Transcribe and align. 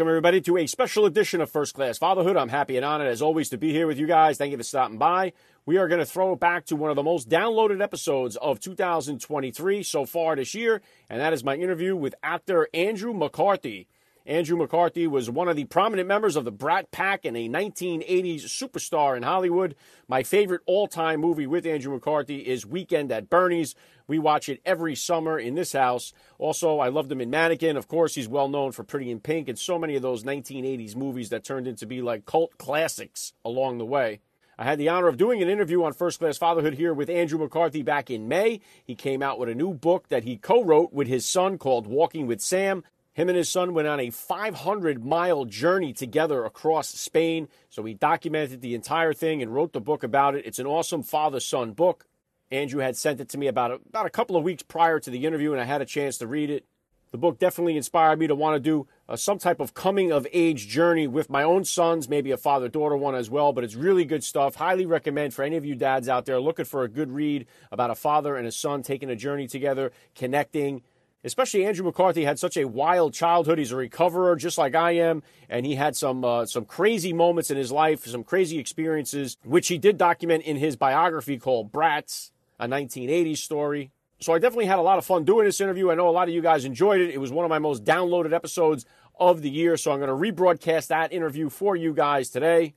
Welcome, 0.00 0.12
everybody, 0.12 0.40
to 0.40 0.56
a 0.56 0.66
special 0.66 1.04
edition 1.04 1.42
of 1.42 1.50
First 1.50 1.74
Class 1.74 1.98
Fatherhood. 1.98 2.34
I'm 2.34 2.48
happy 2.48 2.76
and 2.76 2.86
honored, 2.86 3.08
as 3.08 3.20
always, 3.20 3.50
to 3.50 3.58
be 3.58 3.70
here 3.70 3.86
with 3.86 3.98
you 3.98 4.06
guys. 4.06 4.38
Thank 4.38 4.50
you 4.50 4.56
for 4.56 4.62
stopping 4.62 4.96
by. 4.96 5.34
We 5.66 5.76
are 5.76 5.88
going 5.88 5.98
to 5.98 6.06
throw 6.06 6.32
it 6.32 6.40
back 6.40 6.64
to 6.66 6.76
one 6.76 6.88
of 6.88 6.96
the 6.96 7.02
most 7.02 7.28
downloaded 7.28 7.82
episodes 7.82 8.36
of 8.36 8.60
2023 8.60 9.82
so 9.82 10.06
far 10.06 10.36
this 10.36 10.54
year, 10.54 10.80
and 11.10 11.20
that 11.20 11.34
is 11.34 11.44
my 11.44 11.54
interview 11.54 11.94
with 11.94 12.14
actor 12.22 12.66
Andrew 12.72 13.12
McCarthy. 13.12 13.88
Andrew 14.26 14.58
McCarthy 14.58 15.06
was 15.06 15.30
one 15.30 15.48
of 15.48 15.56
the 15.56 15.64
prominent 15.64 16.06
members 16.06 16.36
of 16.36 16.44
the 16.44 16.52
Brat 16.52 16.90
Pack 16.90 17.24
and 17.24 17.36
a 17.36 17.48
1980s 17.48 18.44
superstar 18.44 19.16
in 19.16 19.22
Hollywood. 19.22 19.74
My 20.08 20.22
favorite 20.22 20.60
all 20.66 20.86
time 20.86 21.20
movie 21.20 21.46
with 21.46 21.64
Andrew 21.64 21.94
McCarthy 21.94 22.40
is 22.40 22.66
Weekend 22.66 23.10
at 23.10 23.30
Bernie's. 23.30 23.74
We 24.06 24.18
watch 24.18 24.48
it 24.48 24.60
every 24.66 24.94
summer 24.94 25.38
in 25.38 25.54
this 25.54 25.72
house. 25.72 26.12
Also, 26.38 26.80
I 26.80 26.88
loved 26.88 27.10
him 27.10 27.20
in 27.20 27.30
Mannequin. 27.30 27.76
Of 27.76 27.88
course, 27.88 28.14
he's 28.14 28.28
well 28.28 28.48
known 28.48 28.72
for 28.72 28.84
Pretty 28.84 29.10
in 29.10 29.20
Pink 29.20 29.48
and 29.48 29.58
so 29.58 29.78
many 29.78 29.96
of 29.96 30.02
those 30.02 30.22
1980s 30.24 30.94
movies 30.94 31.30
that 31.30 31.44
turned 31.44 31.66
into 31.66 31.86
be 31.86 32.02
like 32.02 32.26
cult 32.26 32.58
classics 32.58 33.32
along 33.44 33.78
the 33.78 33.86
way. 33.86 34.20
I 34.58 34.64
had 34.64 34.78
the 34.78 34.90
honor 34.90 35.08
of 35.08 35.16
doing 35.16 35.42
an 35.42 35.48
interview 35.48 35.82
on 35.84 35.94
First 35.94 36.18
Class 36.18 36.36
Fatherhood 36.36 36.74
here 36.74 36.92
with 36.92 37.08
Andrew 37.08 37.38
McCarthy 37.38 37.80
back 37.80 38.10
in 38.10 38.28
May. 38.28 38.60
He 38.84 38.94
came 38.94 39.22
out 39.22 39.38
with 39.38 39.48
a 39.48 39.54
new 39.54 39.72
book 39.72 40.08
that 40.08 40.24
he 40.24 40.36
co 40.36 40.62
wrote 40.62 40.92
with 40.92 41.08
his 41.08 41.24
son 41.24 41.56
called 41.56 41.86
Walking 41.86 42.26
with 42.26 42.42
Sam. 42.42 42.84
Him 43.12 43.28
and 43.28 43.36
his 43.36 43.48
son 43.48 43.74
went 43.74 43.88
on 43.88 44.00
a 44.00 44.10
500 44.10 45.04
mile 45.04 45.44
journey 45.44 45.92
together 45.92 46.44
across 46.44 46.88
Spain. 46.88 47.48
So 47.68 47.82
he 47.84 47.94
documented 47.94 48.60
the 48.60 48.74
entire 48.74 49.12
thing 49.12 49.42
and 49.42 49.52
wrote 49.52 49.72
the 49.72 49.80
book 49.80 50.02
about 50.02 50.36
it. 50.36 50.46
It's 50.46 50.58
an 50.58 50.66
awesome 50.66 51.02
father 51.02 51.40
son 51.40 51.72
book. 51.72 52.06
Andrew 52.52 52.80
had 52.80 52.96
sent 52.96 53.20
it 53.20 53.28
to 53.30 53.38
me 53.38 53.46
about 53.46 53.70
a, 53.70 53.74
about 53.88 54.06
a 54.06 54.10
couple 54.10 54.36
of 54.36 54.42
weeks 54.42 54.62
prior 54.62 54.98
to 55.00 55.10
the 55.10 55.24
interview, 55.24 55.52
and 55.52 55.60
I 55.60 55.64
had 55.64 55.82
a 55.82 55.86
chance 55.86 56.18
to 56.18 56.26
read 56.26 56.50
it. 56.50 56.64
The 57.12 57.18
book 57.18 57.40
definitely 57.40 57.76
inspired 57.76 58.20
me 58.20 58.28
to 58.28 58.36
want 58.36 58.54
to 58.54 58.60
do 58.60 58.86
uh, 59.08 59.16
some 59.16 59.38
type 59.38 59.58
of 59.58 59.74
coming 59.74 60.12
of 60.12 60.28
age 60.32 60.68
journey 60.68 61.08
with 61.08 61.28
my 61.28 61.42
own 61.42 61.64
sons, 61.64 62.08
maybe 62.08 62.30
a 62.30 62.36
father 62.36 62.68
daughter 62.68 62.96
one 62.96 63.16
as 63.16 63.28
well. 63.28 63.52
But 63.52 63.64
it's 63.64 63.74
really 63.74 64.04
good 64.04 64.22
stuff. 64.22 64.54
Highly 64.54 64.86
recommend 64.86 65.34
for 65.34 65.42
any 65.42 65.56
of 65.56 65.64
you 65.64 65.74
dads 65.74 66.08
out 66.08 66.24
there 66.24 66.40
looking 66.40 66.66
for 66.66 66.84
a 66.84 66.88
good 66.88 67.10
read 67.10 67.46
about 67.72 67.90
a 67.90 67.96
father 67.96 68.36
and 68.36 68.46
a 68.46 68.52
son 68.52 68.82
taking 68.82 69.10
a 69.10 69.16
journey 69.16 69.48
together, 69.48 69.90
connecting, 70.14 70.82
especially 71.24 71.64
Andrew 71.64 71.84
McCarthy 71.84 72.24
had 72.24 72.38
such 72.38 72.56
a 72.56 72.66
wild 72.66 73.12
childhood. 73.12 73.58
He's 73.58 73.72
a 73.72 73.76
recoverer, 73.76 74.36
just 74.36 74.58
like 74.58 74.74
I 74.74 74.92
am, 74.92 75.22
and 75.48 75.66
he 75.66 75.74
had 75.74 75.96
some 75.96 76.24
uh, 76.24 76.46
some 76.46 76.64
crazy 76.64 77.12
moments 77.12 77.50
in 77.50 77.56
his 77.56 77.72
life, 77.72 78.06
some 78.06 78.24
crazy 78.24 78.58
experiences, 78.58 79.36
which 79.44 79.68
he 79.68 79.78
did 79.78 79.98
document 79.98 80.44
in 80.44 80.56
his 80.56 80.76
biography 80.76 81.38
called 81.38 81.72
Brats, 81.72 82.32
a 82.58 82.66
1980s 82.66 83.38
story. 83.38 83.90
So 84.20 84.34
I 84.34 84.38
definitely 84.38 84.66
had 84.66 84.78
a 84.78 84.82
lot 84.82 84.98
of 84.98 85.06
fun 85.06 85.24
doing 85.24 85.46
this 85.46 85.62
interview. 85.62 85.90
I 85.90 85.94
know 85.94 86.08
a 86.08 86.10
lot 86.10 86.28
of 86.28 86.34
you 86.34 86.42
guys 86.42 86.66
enjoyed 86.66 87.00
it. 87.00 87.10
It 87.10 87.18
was 87.18 87.32
one 87.32 87.44
of 87.44 87.48
my 87.48 87.58
most 87.58 87.84
downloaded 87.84 88.34
episodes 88.34 88.84
of 89.18 89.40
the 89.40 89.50
year, 89.50 89.76
so 89.78 89.92
I'm 89.92 90.00
going 90.00 90.08
to 90.08 90.32
rebroadcast 90.32 90.88
that 90.88 91.12
interview 91.12 91.48
for 91.48 91.74
you 91.74 91.94
guys 91.94 92.28
today. 92.28 92.74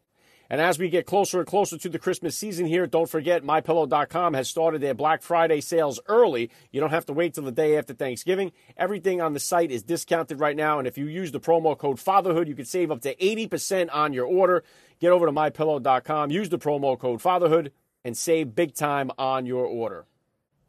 And 0.54 0.62
as 0.62 0.78
we 0.78 0.88
get 0.88 1.08
closer 1.08 1.40
and 1.40 1.48
closer 1.48 1.80
to 1.80 1.90
the 1.90 1.98
Christmas 1.98 2.38
season 2.38 2.68
here, 2.68 2.86
don't 2.86 3.10
forget 3.10 3.42
mypillow.com 3.42 4.36
has 4.36 4.48
started 4.48 4.82
their 4.82 4.94
Black 4.94 5.24
Friday 5.24 5.62
sales 5.62 6.00
early. 6.06 6.52
You 6.72 6.80
don't 6.80 6.92
have 6.92 7.08
to 7.08 7.14
wait 7.14 7.34
till 7.34 7.46
the 7.46 7.52
day 7.52 7.76
after 7.76 7.96
Thanksgiving. 7.96 8.52
Everything 8.78 9.20
on 9.20 9.34
the 9.34 9.40
site 9.40 9.72
is 9.72 9.82
discounted 9.82 10.40
right 10.40 10.56
now, 10.56 10.78
and 10.78 10.88
if 10.88 10.96
you 10.96 11.08
use 11.08 11.32
the 11.32 11.40
promo 11.40 11.76
code 11.76 12.00
fatherhood, 12.00 12.48
you 12.48 12.54
can 12.54 12.66
save 12.66 12.92
up 12.92 13.02
to 13.02 13.16
80% 13.16 13.90
on 13.92 14.14
your 14.14 14.28
order. 14.28 14.64
Get 15.00 15.12
over 15.12 15.26
to 15.26 15.32
mypillow.com, 15.32 16.30
use 16.30 16.50
the 16.50 16.60
promo 16.60 17.00
code 17.00 17.20
fatherhood 17.20 17.72
and 18.06 18.16
save 18.16 18.54
big 18.54 18.76
time 18.76 19.10
on 19.18 19.48
your 19.48 19.66
order. 19.66 20.06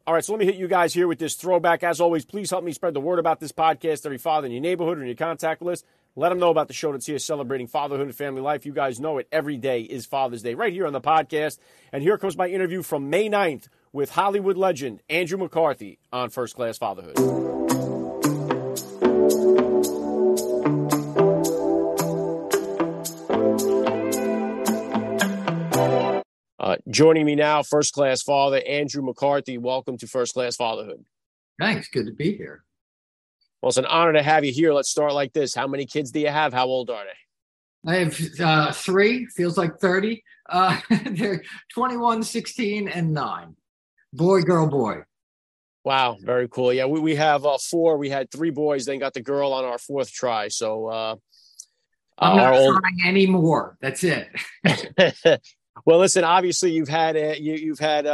All 0.07 0.15
right, 0.15 0.25
so 0.25 0.33
let 0.33 0.39
me 0.39 0.45
hit 0.45 0.55
you 0.55 0.67
guys 0.67 0.95
here 0.95 1.07
with 1.07 1.19
this 1.19 1.35
throwback. 1.35 1.83
As 1.83 2.01
always, 2.01 2.25
please 2.25 2.49
help 2.49 2.63
me 2.63 2.73
spread 2.73 2.95
the 2.95 2.99
word 2.99 3.19
about 3.19 3.39
this 3.39 3.51
podcast 3.51 4.03
every 4.07 4.17
father 4.17 4.47
in 4.47 4.51
your 4.51 4.61
neighborhood 4.61 4.97
or 4.97 5.01
in 5.01 5.07
your 5.07 5.15
contact 5.15 5.61
list. 5.61 5.85
Let 6.17 6.29
them 6.29 6.39
know 6.39 6.49
about 6.49 6.69
the 6.69 6.73
show 6.73 6.93
that's 6.93 7.05
here 7.05 7.19
celebrating 7.19 7.67
fatherhood 7.67 8.07
and 8.07 8.15
family 8.15 8.41
life. 8.41 8.65
You 8.65 8.71
guys 8.71 9.01
know 9.01 9.17
it. 9.17 9.27
Every 9.33 9.57
day 9.57 9.81
is 9.81 10.05
Father's 10.05 10.41
Day 10.41 10.53
right 10.53 10.71
here 10.71 10.87
on 10.87 10.93
the 10.93 11.01
podcast. 11.01 11.59
And 11.91 12.01
here 12.01 12.17
comes 12.17 12.37
my 12.37 12.47
interview 12.47 12.83
from 12.83 13.09
May 13.09 13.29
9th 13.29 13.67
with 13.91 14.11
Hollywood 14.11 14.55
legend 14.55 15.01
Andrew 15.09 15.37
McCarthy 15.37 15.99
on 16.13 16.29
First 16.29 16.55
Class 16.55 16.77
Fatherhood. 16.77 17.17
Uh, 26.57 26.77
joining 26.89 27.25
me 27.25 27.35
now, 27.35 27.61
First 27.61 27.93
Class 27.93 28.23
Father 28.23 28.61
Andrew 28.65 29.03
McCarthy. 29.03 29.57
Welcome 29.57 29.97
to 29.97 30.07
First 30.07 30.33
Class 30.33 30.55
Fatherhood. 30.55 31.03
Thanks. 31.59 31.89
Good 31.89 32.07
to 32.07 32.13
be 32.13 32.35
here. 32.37 32.64
Well, 33.61 33.69
it's 33.69 33.77
an 33.77 33.85
honor 33.85 34.13
to 34.13 34.23
have 34.23 34.45
you 34.45 34.51
here. 34.51 34.73
Let's 34.73 34.89
start 34.89 35.13
like 35.13 35.33
this. 35.33 35.55
How 35.55 35.67
many 35.67 35.85
kids 35.85 36.11
do 36.11 36.19
you 36.19 36.29
have? 36.29 36.53
How 36.53 36.65
old 36.65 36.89
are 36.89 37.03
they? 37.03 37.91
I 37.91 37.95
have 37.97 38.19
uh, 38.39 38.71
three, 38.71 39.27
feels 39.27 39.57
like 39.57 39.77
30. 39.77 40.23
Uh, 40.49 40.79
they're 41.11 41.43
21, 41.73 42.23
16, 42.23 42.87
and 42.87 43.13
nine. 43.13 43.55
Boy, 44.13 44.41
girl, 44.41 44.67
boy. 44.67 44.99
Wow, 45.83 46.17
very 46.19 46.47
cool. 46.47 46.73
Yeah, 46.73 46.85
we, 46.85 46.99
we 46.99 47.15
have 47.15 47.45
uh, 47.45 47.57
four. 47.59 47.97
We 47.97 48.09
had 48.09 48.31
three 48.31 48.49
boys, 48.49 48.85
then 48.85 48.97
got 48.97 49.13
the 49.13 49.21
girl 49.21 49.53
on 49.53 49.65
our 49.65 49.77
fourth 49.77 50.11
try. 50.11 50.47
So 50.47 50.87
uh, 50.87 51.15
I'm 52.17 52.37
not 52.37 52.53
old... 52.55 52.79
trying 52.79 53.07
anymore. 53.07 53.77
That's 53.81 54.03
it. 54.03 54.29
Well, 55.83 55.99
listen. 55.99 56.23
Obviously, 56.23 56.71
you've 56.71 56.87
had 56.87 57.17
a, 57.17 57.39
you, 57.39 57.71
have 57.71 57.79
had 57.79 58.05
a, 58.05 58.13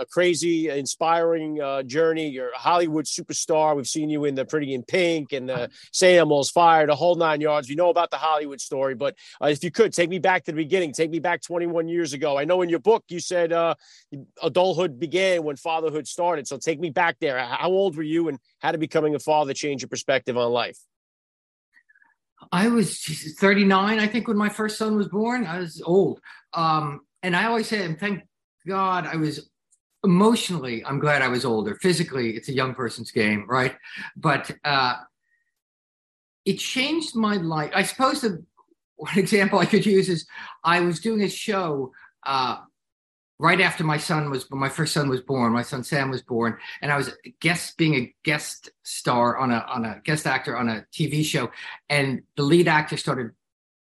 a, 0.00 0.06
crazy, 0.10 0.70
inspiring 0.70 1.60
uh, 1.60 1.82
journey. 1.82 2.28
You're 2.28 2.50
a 2.50 2.58
Hollywood 2.58 3.04
superstar. 3.04 3.76
We've 3.76 3.86
seen 3.86 4.08
you 4.08 4.24
in 4.24 4.34
the 4.34 4.46
Pretty 4.46 4.72
in 4.72 4.82
Pink 4.82 5.32
and 5.32 5.46
the 5.46 5.68
St. 5.92 6.18
Elmo's 6.18 6.50
Fire, 6.50 6.86
the 6.86 6.94
whole 6.94 7.14
nine 7.14 7.42
yards. 7.42 7.68
We 7.68 7.74
know 7.74 7.90
about 7.90 8.10
the 8.10 8.16
Hollywood 8.16 8.62
story, 8.62 8.94
but 8.94 9.14
uh, 9.42 9.48
if 9.48 9.62
you 9.62 9.70
could 9.70 9.92
take 9.92 10.08
me 10.08 10.20
back 10.20 10.44
to 10.44 10.52
the 10.52 10.56
beginning, 10.56 10.94
take 10.94 11.10
me 11.10 11.18
back 11.18 11.42
21 11.42 11.86
years 11.86 12.14
ago. 12.14 12.38
I 12.38 12.44
know 12.44 12.62
in 12.62 12.70
your 12.70 12.80
book 12.80 13.04
you 13.08 13.20
said 13.20 13.52
uh, 13.52 13.74
adulthood 14.42 14.98
began 14.98 15.44
when 15.44 15.56
fatherhood 15.56 16.08
started. 16.08 16.48
So 16.48 16.56
take 16.56 16.80
me 16.80 16.88
back 16.88 17.18
there. 17.20 17.38
How 17.38 17.68
old 17.68 17.94
were 17.94 18.02
you, 18.02 18.28
and 18.28 18.38
how 18.60 18.72
did 18.72 18.80
becoming 18.80 19.14
a 19.14 19.18
father 19.18 19.52
change 19.52 19.82
your 19.82 19.90
perspective 19.90 20.38
on 20.38 20.50
life? 20.50 20.78
I 22.50 22.68
was 22.68 22.98
39, 23.38 23.98
I 23.98 24.06
think, 24.06 24.28
when 24.28 24.36
my 24.36 24.48
first 24.48 24.78
son 24.78 24.96
was 24.96 25.08
born. 25.08 25.46
I 25.46 25.58
was 25.58 25.82
old. 25.84 26.20
Um, 26.54 27.00
and 27.22 27.36
I 27.36 27.46
always 27.46 27.68
say, 27.68 27.84
and 27.84 27.98
thank 27.98 28.22
God 28.66 29.06
I 29.06 29.16
was 29.16 29.48
emotionally, 30.04 30.84
I'm 30.84 30.98
glad 30.98 31.22
I 31.22 31.28
was 31.28 31.44
older. 31.44 31.76
Physically, 31.76 32.30
it's 32.36 32.48
a 32.48 32.52
young 32.52 32.74
person's 32.74 33.12
game, 33.12 33.46
right? 33.48 33.76
But 34.16 34.50
uh, 34.64 34.96
it 36.44 36.58
changed 36.58 37.14
my 37.14 37.36
life. 37.36 37.70
I 37.74 37.82
suppose 37.82 38.22
the 38.22 38.44
one 38.96 39.16
example 39.18 39.58
I 39.58 39.66
could 39.66 39.86
use 39.86 40.08
is 40.08 40.26
I 40.64 40.80
was 40.80 41.00
doing 41.00 41.22
a 41.22 41.28
show 41.28 41.92
uh, 42.24 42.58
right 43.42 43.60
after 43.60 43.82
my 43.84 43.98
son 43.98 44.30
was 44.30 44.48
my 44.50 44.68
first 44.68 44.94
son 44.94 45.08
was 45.08 45.20
born 45.20 45.52
my 45.52 45.62
son 45.62 45.82
sam 45.82 46.10
was 46.10 46.22
born 46.22 46.56
and 46.80 46.92
i 46.92 46.96
was 46.96 47.10
guest 47.40 47.76
being 47.76 47.94
a 47.96 48.14
guest 48.22 48.70
star 48.84 49.36
on 49.36 49.50
a 49.50 49.58
on 49.68 49.84
a 49.84 50.00
guest 50.04 50.26
actor 50.26 50.56
on 50.56 50.68
a 50.68 50.86
tv 50.92 51.24
show 51.24 51.50
and 51.90 52.22
the 52.36 52.42
lead 52.42 52.68
actor 52.68 52.96
started 52.96 53.32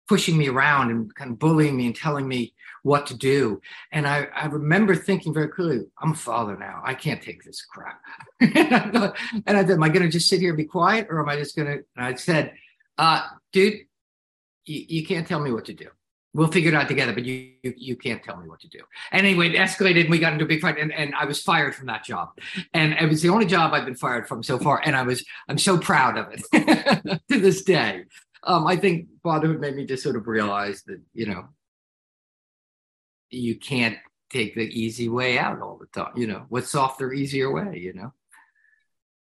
pushing 0.08 0.38
me 0.38 0.48
around 0.48 0.92
and 0.92 1.14
kind 1.16 1.32
of 1.32 1.40
bullying 1.40 1.76
me 1.76 1.88
and 1.88 1.96
telling 1.96 2.28
me 2.28 2.54
what 2.84 3.08
to 3.08 3.18
do. 3.18 3.60
And 3.92 4.08
i 4.08 4.28
i 4.36 4.46
remember 4.46 4.96
thinking 4.96 5.34
very 5.34 5.48
clearly 5.48 5.86
i'm 6.00 6.12
a 6.12 6.16
father 6.16 6.56
now. 6.58 6.82
I 6.84 6.94
can't 6.94 7.22
take 7.22 7.44
this 7.44 7.64
crap. 7.66 8.00
And 8.42 9.58
i 9.58 9.62
said 9.62 9.72
am 9.72 9.84
i 9.84 9.90
going 9.90 10.04
to 10.04 10.10
just 10.10 10.30
sit 10.30 10.40
here 10.40 10.50
and 10.50 10.58
be 10.58 10.66
quiet 10.66 11.08
or 11.10 11.20
am 11.22 11.30
i 11.30 11.36
just 11.36 11.56
going 11.56 11.68
to 11.68 11.84
and 11.96 12.06
i 12.06 12.14
said 12.16 12.54
uh 12.98 13.28
dude 13.52 13.86
you, 14.66 14.86
you 14.88 15.06
can't 15.06 15.28
tell 15.28 15.40
me 15.40 15.52
what 15.52 15.66
to 15.66 15.74
do 15.74 15.88
we'll 16.36 16.52
figure 16.52 16.70
it 16.70 16.76
out 16.76 16.90
together, 16.90 17.14
but 17.14 17.24
you, 17.24 17.52
you, 17.64 17.74
you 17.78 17.96
can't 17.96 18.22
tell 18.22 18.36
me 18.36 18.48
what 18.48 18.60
to 18.60 18.68
do. 18.68 18.80
And 19.12 19.26
anyway, 19.26 19.50
it 19.50 19.56
escalated 19.56 20.02
and 20.02 20.10
we 20.10 20.20
got 20.20 20.34
into 20.34 20.44
a 20.44 20.48
big 20.48 20.60
fight 20.60 20.78
and, 20.78 20.92
and 20.92 21.16
I 21.16 21.24
was 21.24 21.42
fired 21.42 21.74
from 21.74 21.88
that 21.88 22.04
job. 22.04 22.38
And 22.74 22.94
it 22.94 23.08
was 23.08 23.22
the 23.22 23.30
only 23.30 23.46
job 23.46 23.74
I've 23.74 23.86
been 23.86 23.96
fired 23.96 24.28
from 24.28 24.44
so 24.44 24.60
far. 24.60 24.82
And 24.84 24.98
I 24.98 25.04
was, 25.04 25.26
I'm 25.48 25.58
so 25.58 25.78
proud 25.78 26.18
of 26.18 26.28
it 26.32 27.22
to 27.32 27.40
this 27.40 27.64
day. 27.64 28.04
Um, 28.44 28.68
I 28.68 28.76
think 28.76 29.08
fatherhood 29.24 29.62
made 29.62 29.78
me 29.78 29.86
just 29.86 30.04
sort 30.04 30.18
of 30.18 30.28
realize 30.28 30.84
that, 30.84 31.00
you 31.14 31.26
know, 31.26 31.46
you 33.30 33.56
can't 33.56 33.98
take 34.30 34.56
the 34.56 34.64
easy 34.64 35.08
way 35.08 35.40
out 35.40 35.62
all 35.62 35.78
the 35.80 35.88
time. 35.88 36.12
You 36.18 36.28
know, 36.28 36.46
what's 36.50 36.70
softer, 36.70 37.14
easier 37.14 37.50
way, 37.52 37.80
you 37.80 37.94
know? 37.94 38.12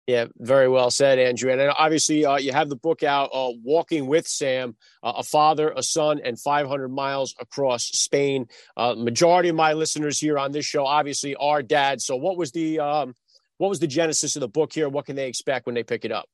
Yeah, 0.05 0.25
very 0.37 0.67
well 0.67 0.91
said, 0.91 1.17
Andrew. 1.17 1.49
And 1.49 1.61
obviously, 1.61 2.25
uh, 2.25 2.35
you 2.35 2.51
have 2.51 2.67
the 2.67 2.75
book 2.75 3.03
out, 3.03 3.29
uh, 3.33 3.51
Walking 3.63 4.05
with 4.05 4.27
Sam, 4.27 4.75
uh, 5.01 5.13
a 5.17 5.23
father, 5.23 5.73
a 5.77 5.81
son, 5.81 6.19
and 6.23 6.37
500 6.37 6.89
miles 6.89 7.33
across 7.39 7.85
Spain. 7.85 8.47
Uh, 8.75 8.95
majority 8.95 9.47
of 9.47 9.55
my 9.55 9.71
listeners 9.71 10.19
here 10.19 10.37
on 10.37 10.51
this 10.51 10.65
show, 10.65 10.85
obviously, 10.85 11.35
are 11.35 11.63
dads. 11.63 12.05
So, 12.05 12.17
what 12.17 12.35
was 12.35 12.51
the 12.51 12.79
um, 12.79 13.15
what 13.59 13.69
was 13.69 13.79
the 13.79 13.87
genesis 13.87 14.35
of 14.35 14.41
the 14.41 14.49
book 14.49 14.73
here? 14.73 14.89
What 14.89 15.05
can 15.05 15.15
they 15.15 15.29
expect 15.29 15.67
when 15.67 15.75
they 15.75 15.83
pick 15.83 16.03
it 16.03 16.11
up? 16.11 16.25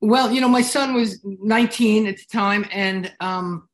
Well, 0.00 0.30
you 0.30 0.40
know, 0.40 0.48
my 0.48 0.62
son 0.62 0.94
was 0.94 1.20
19 1.24 2.06
at 2.06 2.18
the 2.18 2.24
time, 2.32 2.64
and 2.70 3.12
um, 3.18 3.68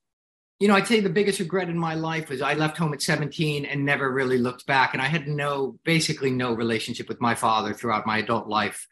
you 0.60 0.66
know, 0.66 0.74
I'd 0.74 0.88
say 0.88 1.00
the 1.00 1.08
biggest 1.08 1.38
regret 1.38 1.68
in 1.68 1.78
my 1.78 1.94
life 1.94 2.28
was 2.28 2.42
I 2.42 2.54
left 2.54 2.76
home 2.76 2.92
at 2.92 3.00
17 3.00 3.64
and 3.64 3.84
never 3.84 4.10
really 4.10 4.38
looked 4.38 4.66
back. 4.66 4.92
And 4.92 5.00
I 5.00 5.06
had 5.06 5.28
no, 5.28 5.78
basically 5.84 6.32
no 6.32 6.52
relationship 6.52 7.08
with 7.08 7.20
my 7.20 7.34
father 7.34 7.72
throughout 7.72 8.06
my 8.06 8.18
adult 8.18 8.48
life 8.48 8.86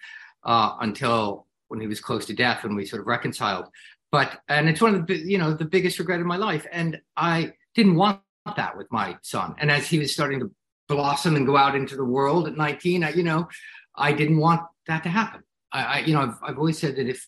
uh, 0.44 0.76
until 0.80 1.46
when 1.68 1.80
he 1.80 1.88
was 1.88 2.00
close 2.00 2.26
to 2.26 2.34
death 2.34 2.62
when 2.62 2.76
we 2.76 2.86
sort 2.86 3.00
of 3.00 3.08
reconciled. 3.08 3.66
But, 4.12 4.40
and 4.48 4.68
it's 4.68 4.80
one 4.80 4.94
of 4.94 5.06
the, 5.08 5.16
you 5.16 5.38
know, 5.38 5.54
the 5.54 5.64
biggest 5.64 5.98
regret 5.98 6.20
in 6.20 6.26
my 6.26 6.36
life. 6.36 6.66
And 6.70 7.00
I 7.16 7.54
didn't 7.74 7.96
want 7.96 8.20
that 8.56 8.76
with 8.76 8.86
my 8.92 9.16
son. 9.22 9.56
And 9.58 9.68
as 9.68 9.88
he 9.88 9.98
was 9.98 10.12
starting 10.12 10.38
to 10.40 10.52
blossom 10.88 11.34
and 11.34 11.46
go 11.46 11.56
out 11.56 11.74
into 11.74 11.96
the 11.96 12.04
world 12.04 12.46
at 12.46 12.56
19, 12.56 13.02
I, 13.02 13.10
you 13.10 13.24
know, 13.24 13.48
I 13.96 14.12
didn't 14.12 14.38
want 14.38 14.62
that 14.86 15.02
to 15.02 15.08
happen. 15.08 15.42
I, 15.72 15.82
I 15.82 15.98
you 16.00 16.14
know, 16.14 16.20
I've, 16.20 16.38
I've 16.42 16.58
always 16.58 16.78
said 16.78 16.94
that 16.94 17.08
if 17.08 17.26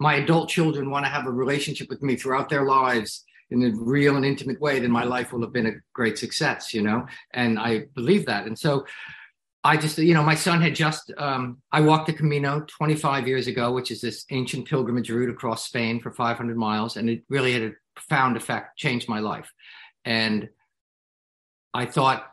my 0.00 0.16
adult 0.16 0.48
children 0.48 0.90
want 0.90 1.04
to 1.04 1.10
have 1.10 1.26
a 1.26 1.30
relationship 1.30 1.88
with 1.88 2.02
me 2.02 2.16
throughout 2.16 2.48
their 2.48 2.64
lives, 2.64 3.24
in 3.50 3.62
a 3.62 3.70
real 3.76 4.16
and 4.16 4.24
intimate 4.24 4.60
way, 4.60 4.80
then 4.80 4.90
my 4.90 5.04
life 5.04 5.32
will 5.32 5.42
have 5.42 5.52
been 5.52 5.66
a 5.66 5.74
great 5.92 6.18
success, 6.18 6.74
you 6.74 6.82
know? 6.82 7.06
And 7.32 7.58
I 7.58 7.86
believe 7.94 8.26
that. 8.26 8.46
And 8.46 8.58
so 8.58 8.84
I 9.62 9.76
just, 9.76 9.98
you 9.98 10.14
know, 10.14 10.22
my 10.22 10.34
son 10.34 10.60
had 10.60 10.74
just, 10.74 11.12
um, 11.18 11.58
I 11.72 11.80
walked 11.80 12.06
the 12.06 12.12
Camino 12.12 12.64
25 12.68 13.26
years 13.26 13.46
ago, 13.46 13.72
which 13.72 13.90
is 13.90 14.00
this 14.00 14.24
ancient 14.30 14.68
pilgrimage 14.68 15.10
route 15.10 15.30
across 15.30 15.66
Spain 15.66 16.00
for 16.00 16.12
500 16.12 16.56
miles. 16.56 16.96
And 16.96 17.10
it 17.10 17.22
really 17.28 17.52
had 17.52 17.62
a 17.62 17.72
profound 17.94 18.36
effect, 18.36 18.78
changed 18.78 19.08
my 19.08 19.20
life. 19.20 19.52
And 20.04 20.48
I 21.74 21.86
thought 21.86 22.26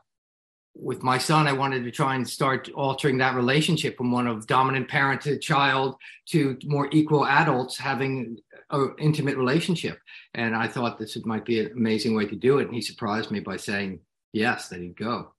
with 0.76 1.04
my 1.04 1.18
son, 1.18 1.48
I 1.48 1.54
wanted 1.54 1.84
to 1.84 1.92
try 1.92 2.16
and 2.16 2.28
start 2.28 2.70
altering 2.74 3.18
that 3.20 3.36
relationship 3.36 3.98
from 3.98 4.12
one 4.12 4.28
of 4.28 4.48
dominant 4.48 4.88
parent 4.88 5.22
to 5.22 5.38
child 5.38 5.96
to 6.30 6.58
more 6.66 6.90
equal 6.92 7.26
adults 7.26 7.78
having 7.78 8.38
an 8.72 8.96
intimate 9.00 9.38
relationship. 9.38 10.00
And 10.34 10.56
I 10.56 10.68
thought 10.68 10.98
this 10.98 11.18
might 11.26 11.46
be 11.46 11.60
an 11.60 11.72
amazing 11.72 12.16
way 12.16 12.26
to 12.26 12.36
do 12.36 12.60
it. 12.60 12.66
And 12.66 12.74
he 12.76 12.82
surprised 12.82 13.32
me 13.32 13.40
by 13.40 13.58
saying 13.58 14.00
yes, 14.34 14.68
that 14.70 14.82
he'd 14.82 14.98
go 14.98 15.34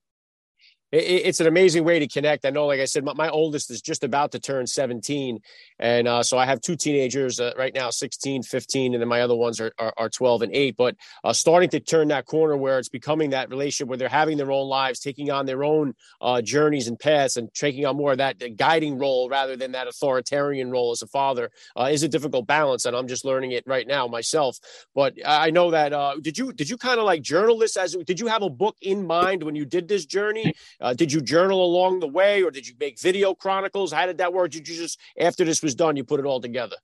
it's 0.94 1.40
an 1.40 1.46
amazing 1.46 1.84
way 1.84 1.98
to 1.98 2.06
connect. 2.06 2.44
I 2.44 2.50
know, 2.50 2.66
like 2.66 2.80
I 2.80 2.84
said, 2.84 3.04
my, 3.04 3.14
my 3.14 3.28
oldest 3.28 3.70
is 3.70 3.80
just 3.82 4.04
about 4.04 4.32
to 4.32 4.38
turn 4.38 4.66
17. 4.66 5.40
And 5.78 6.06
uh, 6.06 6.22
so 6.22 6.38
I 6.38 6.46
have 6.46 6.60
two 6.60 6.76
teenagers 6.76 7.40
uh, 7.40 7.52
right 7.56 7.74
now, 7.74 7.90
16, 7.90 8.42
15, 8.44 8.94
and 8.94 9.00
then 9.00 9.08
my 9.08 9.22
other 9.22 9.34
ones 9.34 9.60
are, 9.60 9.72
are, 9.78 9.92
are 9.96 10.08
12 10.08 10.42
and 10.42 10.54
8. 10.54 10.76
But 10.76 10.96
uh, 11.24 11.32
starting 11.32 11.68
to 11.70 11.80
turn 11.80 12.08
that 12.08 12.26
corner 12.26 12.56
where 12.56 12.78
it's 12.78 12.88
becoming 12.88 13.30
that 13.30 13.50
relationship 13.50 13.88
where 13.88 13.98
they're 13.98 14.08
having 14.08 14.36
their 14.36 14.52
own 14.52 14.68
lives, 14.68 15.00
taking 15.00 15.30
on 15.30 15.46
their 15.46 15.64
own 15.64 15.94
uh, 16.20 16.40
journeys 16.40 16.86
and 16.86 16.98
paths, 16.98 17.36
and 17.36 17.52
taking 17.54 17.86
on 17.86 17.96
more 17.96 18.12
of 18.12 18.18
that 18.18 18.56
guiding 18.56 18.98
role 18.98 19.28
rather 19.28 19.56
than 19.56 19.72
that 19.72 19.88
authoritarian 19.88 20.70
role 20.70 20.92
as 20.92 21.02
a 21.02 21.06
father 21.06 21.50
uh, 21.76 21.88
is 21.90 22.02
a 22.02 22.08
difficult 22.08 22.46
balance. 22.46 22.84
And 22.84 22.96
I'm 22.96 23.08
just 23.08 23.24
learning 23.24 23.52
it 23.52 23.64
right 23.66 23.86
now 23.86 24.06
myself. 24.06 24.58
But 24.94 25.14
I 25.26 25.50
know 25.50 25.70
that 25.72 25.92
uh, 25.92 26.16
did 26.20 26.38
you 26.38 26.52
did 26.52 26.70
you 26.70 26.76
kind 26.76 27.00
of 27.00 27.06
like 27.06 27.22
journal 27.22 27.58
this 27.58 27.76
as 27.76 27.96
did 28.06 28.20
you 28.20 28.26
have 28.28 28.42
a 28.42 28.50
book 28.50 28.76
in 28.80 29.06
mind 29.06 29.42
when 29.42 29.54
you 29.54 29.64
did 29.64 29.88
this 29.88 30.06
journey? 30.06 30.54
Uh, 30.84 30.92
did 30.92 31.10
you 31.10 31.22
journal 31.22 31.64
along 31.64 31.98
the 31.98 32.06
way, 32.06 32.42
or 32.42 32.50
did 32.50 32.68
you 32.68 32.74
make 32.78 33.00
video 33.00 33.34
chronicles? 33.34 33.90
How 33.90 34.04
did 34.04 34.18
that 34.18 34.34
work? 34.34 34.50
Did 34.50 34.68
you 34.68 34.76
just 34.76 35.00
after 35.18 35.42
this 35.42 35.62
was 35.62 35.74
done, 35.74 35.96
you 35.96 36.04
put 36.04 36.20
it 36.20 36.26
all 36.26 36.42
together? 36.42 36.76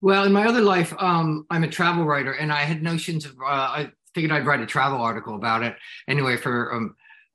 Well, 0.00 0.22
in 0.22 0.32
my 0.32 0.46
other 0.46 0.60
life, 0.60 0.94
um, 1.00 1.44
I'm 1.50 1.64
a 1.64 1.68
travel 1.68 2.04
writer, 2.04 2.34
and 2.34 2.52
I 2.52 2.60
had 2.60 2.84
notions 2.84 3.24
of. 3.24 3.32
Uh, 3.32 3.44
I 3.44 3.90
figured 4.14 4.30
I'd 4.30 4.46
write 4.46 4.60
a 4.60 4.66
travel 4.66 5.00
article 5.00 5.34
about 5.34 5.64
it 5.64 5.74
anyway 6.06 6.36
for 6.36 6.72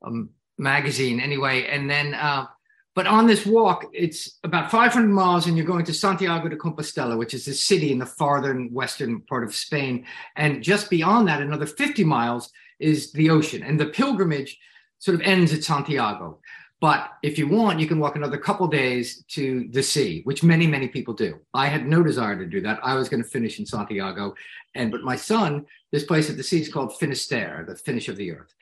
um, 0.02 0.30
magazine 0.56 1.20
anyway, 1.20 1.66
and 1.66 1.90
then. 1.90 2.14
Uh, 2.14 2.46
but 2.94 3.06
on 3.06 3.26
this 3.26 3.46
walk, 3.46 3.86
it's 3.94 4.38
about 4.44 4.70
500 4.70 5.08
miles, 5.08 5.46
and 5.46 5.56
you're 5.56 5.64
going 5.64 5.86
to 5.86 5.94
Santiago 5.94 6.48
de 6.48 6.56
Compostela, 6.56 7.16
which 7.16 7.32
is 7.32 7.48
a 7.48 7.54
city 7.54 7.90
in 7.90 7.98
the 7.98 8.04
farthern 8.04 8.70
western 8.70 9.22
part 9.22 9.44
of 9.44 9.54
Spain. 9.54 10.04
And 10.36 10.62
just 10.62 10.90
beyond 10.90 11.26
that, 11.28 11.40
another 11.40 11.64
50 11.64 12.04
miles 12.04 12.50
is 12.78 13.10
the 13.12 13.30
ocean. 13.30 13.62
And 13.62 13.80
the 13.80 13.86
pilgrimage 13.86 14.58
sort 15.02 15.16
of 15.16 15.20
ends 15.22 15.52
at 15.52 15.64
Santiago. 15.64 16.38
But 16.80 17.10
if 17.24 17.36
you 17.36 17.48
want, 17.48 17.80
you 17.80 17.88
can 17.88 17.98
walk 17.98 18.14
another 18.14 18.38
couple 18.38 18.68
days 18.68 19.24
to 19.30 19.68
the 19.72 19.82
sea, 19.82 20.22
which 20.22 20.44
many, 20.44 20.64
many 20.68 20.86
people 20.86 21.12
do. 21.12 21.40
I 21.52 21.66
had 21.66 21.88
no 21.88 22.04
desire 22.04 22.36
to 22.38 22.46
do 22.46 22.60
that. 22.60 22.78
I 22.84 22.94
was 22.94 23.08
going 23.08 23.20
to 23.22 23.28
finish 23.28 23.58
in 23.58 23.66
Santiago. 23.66 24.34
And 24.76 24.92
but 24.92 25.02
my 25.02 25.16
son, 25.16 25.66
this 25.90 26.04
place 26.04 26.30
at 26.30 26.36
the 26.36 26.44
sea 26.44 26.60
is 26.60 26.72
called 26.72 26.96
Finisterre, 26.96 27.64
the 27.66 27.74
finish 27.74 28.08
of 28.08 28.16
the 28.16 28.30
earth. 28.30 28.54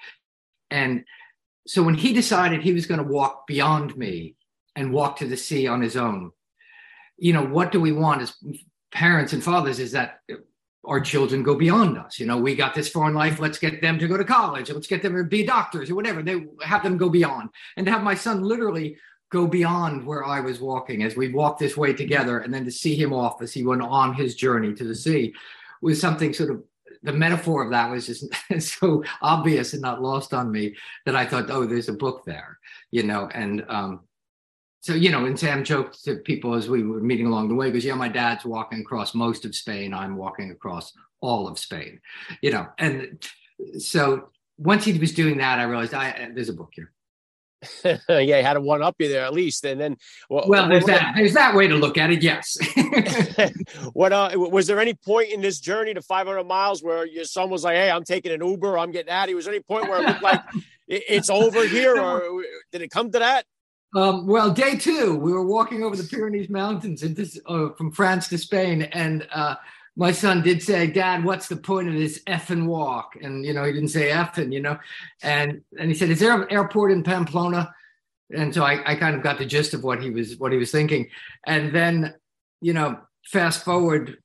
And 0.70 1.04
so 1.66 1.82
when 1.82 1.94
he 1.94 2.14
decided 2.14 2.62
he 2.62 2.72
was 2.72 2.86
going 2.86 3.04
to 3.04 3.12
walk 3.12 3.46
beyond 3.46 3.94
me 3.98 4.36
and 4.76 4.94
walk 4.94 5.16
to 5.16 5.26
the 5.26 5.36
sea 5.36 5.66
on 5.66 5.82
his 5.82 5.96
own, 5.96 6.30
you 7.18 7.34
know, 7.34 7.44
what 7.44 7.70
do 7.70 7.82
we 7.82 7.92
want 7.92 8.22
as 8.22 8.34
parents 8.92 9.34
and 9.34 9.44
fathers 9.44 9.78
is 9.78 9.92
that 9.92 10.20
our 10.84 11.00
children 11.00 11.42
go 11.42 11.54
beyond 11.54 11.98
us. 11.98 12.18
You 12.18 12.26
know, 12.26 12.38
we 12.38 12.54
got 12.54 12.74
this 12.74 12.88
far 12.88 13.08
in 13.08 13.14
life. 13.14 13.38
Let's 13.38 13.58
get 13.58 13.82
them 13.82 13.98
to 13.98 14.08
go 14.08 14.16
to 14.16 14.24
college. 14.24 14.70
Let's 14.70 14.86
get 14.86 15.02
them 15.02 15.14
to 15.14 15.24
be 15.24 15.44
doctors 15.44 15.90
or 15.90 15.94
whatever. 15.94 16.22
They 16.22 16.46
have 16.62 16.82
them 16.82 16.96
go 16.96 17.10
beyond. 17.10 17.50
And 17.76 17.86
to 17.86 17.92
have 17.92 18.02
my 18.02 18.14
son 18.14 18.42
literally 18.42 18.96
go 19.30 19.46
beyond 19.46 20.06
where 20.06 20.24
I 20.24 20.40
was 20.40 20.60
walking 20.60 21.02
as 21.02 21.16
we 21.16 21.32
walked 21.32 21.60
this 21.60 21.76
way 21.76 21.92
together, 21.92 22.40
and 22.40 22.52
then 22.52 22.64
to 22.64 22.70
see 22.70 22.96
him 22.96 23.12
off 23.12 23.42
as 23.42 23.52
he 23.52 23.64
went 23.64 23.82
on 23.82 24.14
his 24.14 24.34
journey 24.34 24.74
to 24.74 24.84
the 24.84 24.94
sea 24.94 25.34
was 25.82 26.00
something 26.00 26.32
sort 26.32 26.50
of 26.50 26.62
the 27.02 27.12
metaphor 27.12 27.64
of 27.64 27.70
that 27.70 27.90
was 27.90 28.06
just 28.06 28.26
so 28.60 29.02
obvious 29.22 29.72
and 29.72 29.82
not 29.82 30.02
lost 30.02 30.34
on 30.34 30.50
me 30.50 30.74
that 31.06 31.16
I 31.16 31.24
thought, 31.24 31.50
oh, 31.50 31.64
there's 31.64 31.88
a 31.88 31.94
book 31.94 32.24
there, 32.26 32.58
you 32.90 33.02
know, 33.02 33.28
and 33.32 33.64
um, 33.68 34.00
so 34.80 34.94
you 34.94 35.10
know, 35.10 35.26
and 35.26 35.38
Sam 35.38 35.64
joked 35.64 36.04
to 36.04 36.16
people 36.16 36.54
as 36.54 36.68
we 36.68 36.82
were 36.82 37.00
meeting 37.00 37.26
along 37.26 37.48
the 37.48 37.54
way, 37.54 37.70
because 37.70 37.84
yeah, 37.84 37.94
my 37.94 38.08
dad's 38.08 38.44
walking 38.44 38.80
across 38.80 39.14
most 39.14 39.44
of 39.44 39.54
Spain, 39.54 39.92
I'm 39.92 40.16
walking 40.16 40.50
across 40.50 40.92
all 41.20 41.48
of 41.48 41.58
Spain, 41.58 42.00
you 42.40 42.50
know, 42.50 42.66
and 42.78 43.22
so 43.78 44.30
once 44.58 44.84
he 44.84 44.96
was 44.98 45.12
doing 45.12 45.38
that, 45.38 45.58
I 45.58 45.64
realized 45.64 45.94
I 45.94 46.30
there's 46.34 46.48
a 46.48 46.54
book 46.54 46.70
here. 46.74 46.92
yeah, 47.84 47.98
he 48.18 48.42
had 48.42 48.54
to 48.54 48.60
one 48.60 48.82
up 48.82 48.96
you 48.98 49.08
there 49.08 49.24
at 49.24 49.34
least, 49.34 49.64
and 49.64 49.80
then 49.80 49.96
well, 50.30 50.44
well 50.48 50.68
there's 50.68 50.84
that 50.86 51.12
there's 51.14 51.34
that 51.34 51.54
way 51.54 51.68
to 51.68 51.74
look 51.74 51.98
at 51.98 52.10
it. 52.10 52.22
Yes. 52.22 52.56
what 53.92 54.12
uh, 54.12 54.30
was 54.34 54.66
there 54.66 54.80
any 54.80 54.94
point 54.94 55.30
in 55.30 55.40
this 55.40 55.60
journey 55.60 55.92
to 55.92 56.00
500 56.00 56.44
miles 56.44 56.82
where 56.82 57.06
your 57.06 57.24
son 57.24 57.50
was 57.50 57.64
like, 57.64 57.76
"Hey, 57.76 57.90
I'm 57.90 58.04
taking 58.04 58.32
an 58.32 58.44
Uber, 58.44 58.78
I'm 58.78 58.92
getting 58.92 59.12
out"? 59.12 59.28
Of 59.28 59.34
was 59.34 59.44
there 59.44 59.54
any 59.54 59.62
point 59.62 59.88
where 59.88 60.02
it 60.02 60.06
looked 60.06 60.22
like 60.22 60.40
it's 60.88 61.28
over 61.28 61.66
here, 61.66 62.00
or 62.00 62.42
did 62.72 62.80
it 62.80 62.90
come 62.90 63.10
to 63.12 63.18
that? 63.18 63.44
Um, 63.94 64.26
well, 64.26 64.50
day 64.50 64.76
two, 64.76 65.16
we 65.16 65.32
were 65.32 65.44
walking 65.44 65.82
over 65.82 65.96
the 65.96 66.04
Pyrenees 66.04 66.48
Mountains 66.48 67.02
uh, 67.46 67.70
from 67.70 67.90
France 67.90 68.28
to 68.28 68.38
Spain, 68.38 68.82
and 68.82 69.26
uh, 69.32 69.56
my 69.96 70.12
son 70.12 70.42
did 70.42 70.62
say, 70.62 70.86
"Dad, 70.86 71.24
what's 71.24 71.48
the 71.48 71.56
point 71.56 71.88
of 71.88 71.94
this 71.94 72.22
effing 72.24 72.66
walk?" 72.66 73.16
And 73.20 73.44
you 73.44 73.52
know, 73.52 73.64
he 73.64 73.72
didn't 73.72 73.88
say 73.88 74.10
effing, 74.10 74.52
you 74.52 74.60
know, 74.60 74.78
and 75.22 75.62
and 75.78 75.90
he 75.90 75.96
said, 75.96 76.10
"Is 76.10 76.20
there 76.20 76.40
an 76.40 76.46
airport 76.50 76.92
in 76.92 77.02
Pamplona?" 77.02 77.74
And 78.32 78.54
so 78.54 78.62
I, 78.62 78.92
I 78.92 78.94
kind 78.94 79.16
of 79.16 79.24
got 79.24 79.38
the 79.38 79.44
gist 79.44 79.74
of 79.74 79.82
what 79.82 80.00
he 80.00 80.10
was 80.10 80.36
what 80.38 80.52
he 80.52 80.58
was 80.58 80.70
thinking, 80.70 81.08
and 81.44 81.74
then 81.74 82.14
you 82.60 82.72
know, 82.72 83.00
fast 83.26 83.64
forward, 83.64 84.18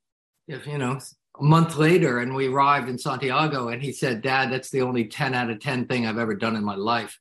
if 0.48 0.68
you 0.68 0.78
know, 0.78 1.00
a 1.40 1.44
month 1.44 1.78
later, 1.78 2.20
and 2.20 2.36
we 2.36 2.50
arrived 2.50 2.88
in 2.88 3.00
Santiago, 3.00 3.70
and 3.70 3.82
he 3.82 3.92
said, 3.92 4.22
"Dad, 4.22 4.52
that's 4.52 4.70
the 4.70 4.84
only 4.84 5.06
ten 5.06 5.34
out 5.34 5.50
of 5.50 5.60
ten 5.60 5.88
thing 5.88 6.06
I've 6.06 6.20
ever 6.20 6.36
done 6.36 6.56
in 6.56 6.64
my 6.64 6.76
life." 6.76 7.20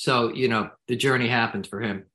So, 0.00 0.32
you 0.32 0.48
know, 0.48 0.70
the 0.88 0.96
journey 0.96 1.28
happens 1.28 1.68
for 1.68 1.78
him. 1.78 2.06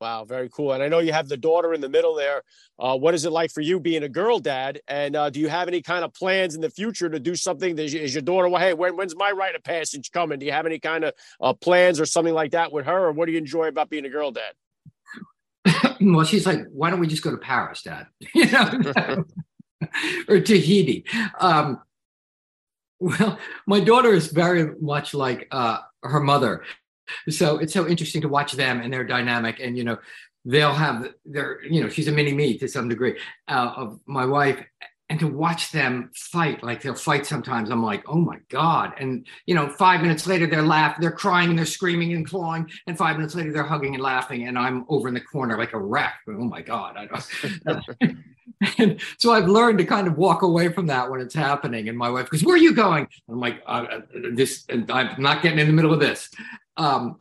Wow, 0.00 0.24
very 0.24 0.48
cool. 0.48 0.72
And 0.72 0.84
I 0.84 0.88
know 0.88 1.00
you 1.00 1.12
have 1.12 1.28
the 1.28 1.36
daughter 1.36 1.74
in 1.74 1.80
the 1.80 1.88
middle 1.88 2.14
there. 2.14 2.42
Uh, 2.78 2.96
what 2.96 3.12
is 3.12 3.24
it 3.24 3.30
like 3.30 3.50
for 3.50 3.60
you 3.60 3.80
being 3.80 4.04
a 4.04 4.08
girl 4.08 4.38
dad? 4.38 4.80
And 4.86 5.16
uh, 5.16 5.30
do 5.30 5.40
you 5.40 5.48
have 5.48 5.66
any 5.66 5.82
kind 5.82 6.04
of 6.04 6.14
plans 6.14 6.54
in 6.54 6.60
the 6.60 6.70
future 6.70 7.08
to 7.08 7.18
do 7.18 7.34
something? 7.34 7.76
Is, 7.76 7.92
is 7.92 8.14
your 8.14 8.22
daughter, 8.22 8.48
well, 8.48 8.60
hey, 8.60 8.72
when, 8.72 8.96
when's 8.96 9.16
my 9.16 9.32
rite 9.32 9.56
of 9.56 9.64
passage 9.64 10.12
coming? 10.12 10.38
Do 10.38 10.46
you 10.46 10.52
have 10.52 10.64
any 10.64 10.78
kind 10.78 11.02
of 11.02 11.14
uh, 11.40 11.54
plans 11.54 11.98
or 11.98 12.06
something 12.06 12.34
like 12.34 12.52
that 12.52 12.70
with 12.70 12.86
her? 12.86 13.06
Or 13.06 13.10
what 13.10 13.26
do 13.26 13.32
you 13.32 13.38
enjoy 13.38 13.66
about 13.66 13.90
being 13.90 14.04
a 14.04 14.10
girl 14.10 14.30
dad? 14.30 15.96
well, 16.00 16.24
she's 16.24 16.46
like, 16.46 16.60
why 16.70 16.88
don't 16.88 17.00
we 17.00 17.08
just 17.08 17.24
go 17.24 17.32
to 17.32 17.38
Paris, 17.38 17.82
dad? 17.82 18.06
you 18.32 18.48
know, 18.48 19.24
or 20.28 20.38
Tahiti. 20.38 21.04
Um, 21.40 21.80
well, 23.00 23.40
my 23.66 23.80
daughter 23.80 24.12
is 24.14 24.28
very 24.28 24.76
much 24.80 25.14
like 25.14 25.48
uh, 25.50 25.78
her 26.04 26.20
mother 26.20 26.62
so 27.28 27.58
it's 27.58 27.72
so 27.72 27.86
interesting 27.86 28.20
to 28.22 28.28
watch 28.28 28.52
them 28.52 28.80
and 28.80 28.92
their 28.92 29.04
dynamic 29.04 29.60
and 29.60 29.76
you 29.76 29.84
know 29.84 29.96
they'll 30.44 30.74
have 30.74 31.08
their 31.24 31.62
you 31.64 31.82
know 31.82 31.88
she's 31.88 32.08
a 32.08 32.12
mini 32.12 32.32
me 32.32 32.58
to 32.58 32.68
some 32.68 32.88
degree 32.88 33.18
uh, 33.48 33.72
of 33.76 34.00
my 34.06 34.24
wife 34.24 34.62
and 35.10 35.20
to 35.20 35.28
watch 35.28 35.70
them 35.70 36.10
fight 36.14 36.62
like 36.62 36.82
they'll 36.82 36.94
fight 36.94 37.26
sometimes 37.26 37.70
i'm 37.70 37.82
like 37.82 38.02
oh 38.08 38.16
my 38.18 38.38
god. 38.48 38.94
And 38.98 39.26
you 39.46 39.54
know 39.54 39.68
five 39.68 40.00
minutes 40.00 40.26
later 40.26 40.46
they're 40.46 40.62
laughing 40.62 41.00
they're 41.00 41.12
crying 41.12 41.50
and 41.50 41.58
they're 41.58 41.66
screaming 41.66 42.12
and 42.14 42.26
clawing 42.26 42.70
and 42.86 42.96
five 42.96 43.16
minutes 43.16 43.34
later 43.34 43.52
they're 43.52 43.62
hugging 43.62 43.94
and 43.94 44.02
laughing 44.02 44.48
and 44.48 44.58
i'm 44.58 44.84
over 44.88 45.08
in 45.08 45.14
the 45.14 45.20
corner 45.20 45.58
like 45.58 45.72
a 45.72 45.78
wreck 45.78 46.14
oh 46.28 46.44
my 46.44 46.62
god 46.62 46.96
i 46.96 47.06
don't 47.06 48.16
and 48.78 49.00
so 49.18 49.32
i've 49.32 49.48
learned 49.48 49.78
to 49.78 49.84
kind 49.84 50.06
of 50.06 50.16
walk 50.16 50.42
away 50.42 50.68
from 50.68 50.86
that 50.86 51.10
when 51.10 51.20
it's 51.20 51.34
happening 51.34 51.88
and 51.88 51.98
my 51.98 52.08
wife 52.08 52.30
goes 52.30 52.42
where 52.42 52.54
are 52.54 52.58
you 52.58 52.74
going? 52.74 53.06
I'm 53.28 53.40
like 53.40 53.62
uh, 53.66 53.86
uh 53.90 54.00
this 54.32 54.64
i'm 54.70 55.20
not 55.20 55.42
getting 55.42 55.58
in 55.58 55.66
the 55.66 55.72
middle 55.72 55.92
of 55.92 56.00
this 56.00 56.30
um 56.76 57.18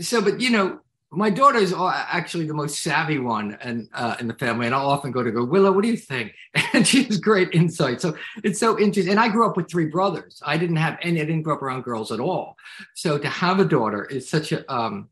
so 0.00 0.20
but 0.20 0.40
you 0.40 0.50
know 0.50 0.80
my 1.16 1.30
daughter 1.30 1.58
is 1.58 1.72
actually 1.76 2.46
the 2.46 2.54
most 2.54 2.80
savvy 2.80 3.18
one 3.18 3.56
and 3.60 3.88
uh, 3.94 4.16
in 4.20 4.26
the 4.26 4.34
family, 4.34 4.66
and 4.66 4.74
I'll 4.74 4.88
often 4.88 5.12
go 5.12 5.22
to 5.22 5.30
go, 5.30 5.44
Willow, 5.44 5.72
what 5.72 5.82
do 5.82 5.88
you 5.88 5.96
think? 5.96 6.34
And 6.72 6.86
she 6.86 7.04
has 7.04 7.18
great 7.18 7.50
insight. 7.52 8.00
So 8.00 8.16
it's 8.42 8.58
so 8.58 8.78
interesting. 8.78 9.12
And 9.12 9.20
I 9.20 9.28
grew 9.28 9.46
up 9.46 9.56
with 9.56 9.70
three 9.70 9.86
brothers. 9.86 10.42
I 10.44 10.56
didn't 10.56 10.76
have 10.76 10.98
any. 11.02 11.20
I 11.20 11.24
didn't 11.24 11.42
grow 11.42 11.54
up 11.54 11.62
around 11.62 11.82
girls 11.82 12.10
at 12.10 12.18
all. 12.18 12.56
So 12.94 13.16
to 13.16 13.28
have 13.28 13.60
a 13.60 13.64
daughter 13.64 14.04
is 14.04 14.28
such 14.28 14.50
a 14.50 14.72
um, 14.72 15.08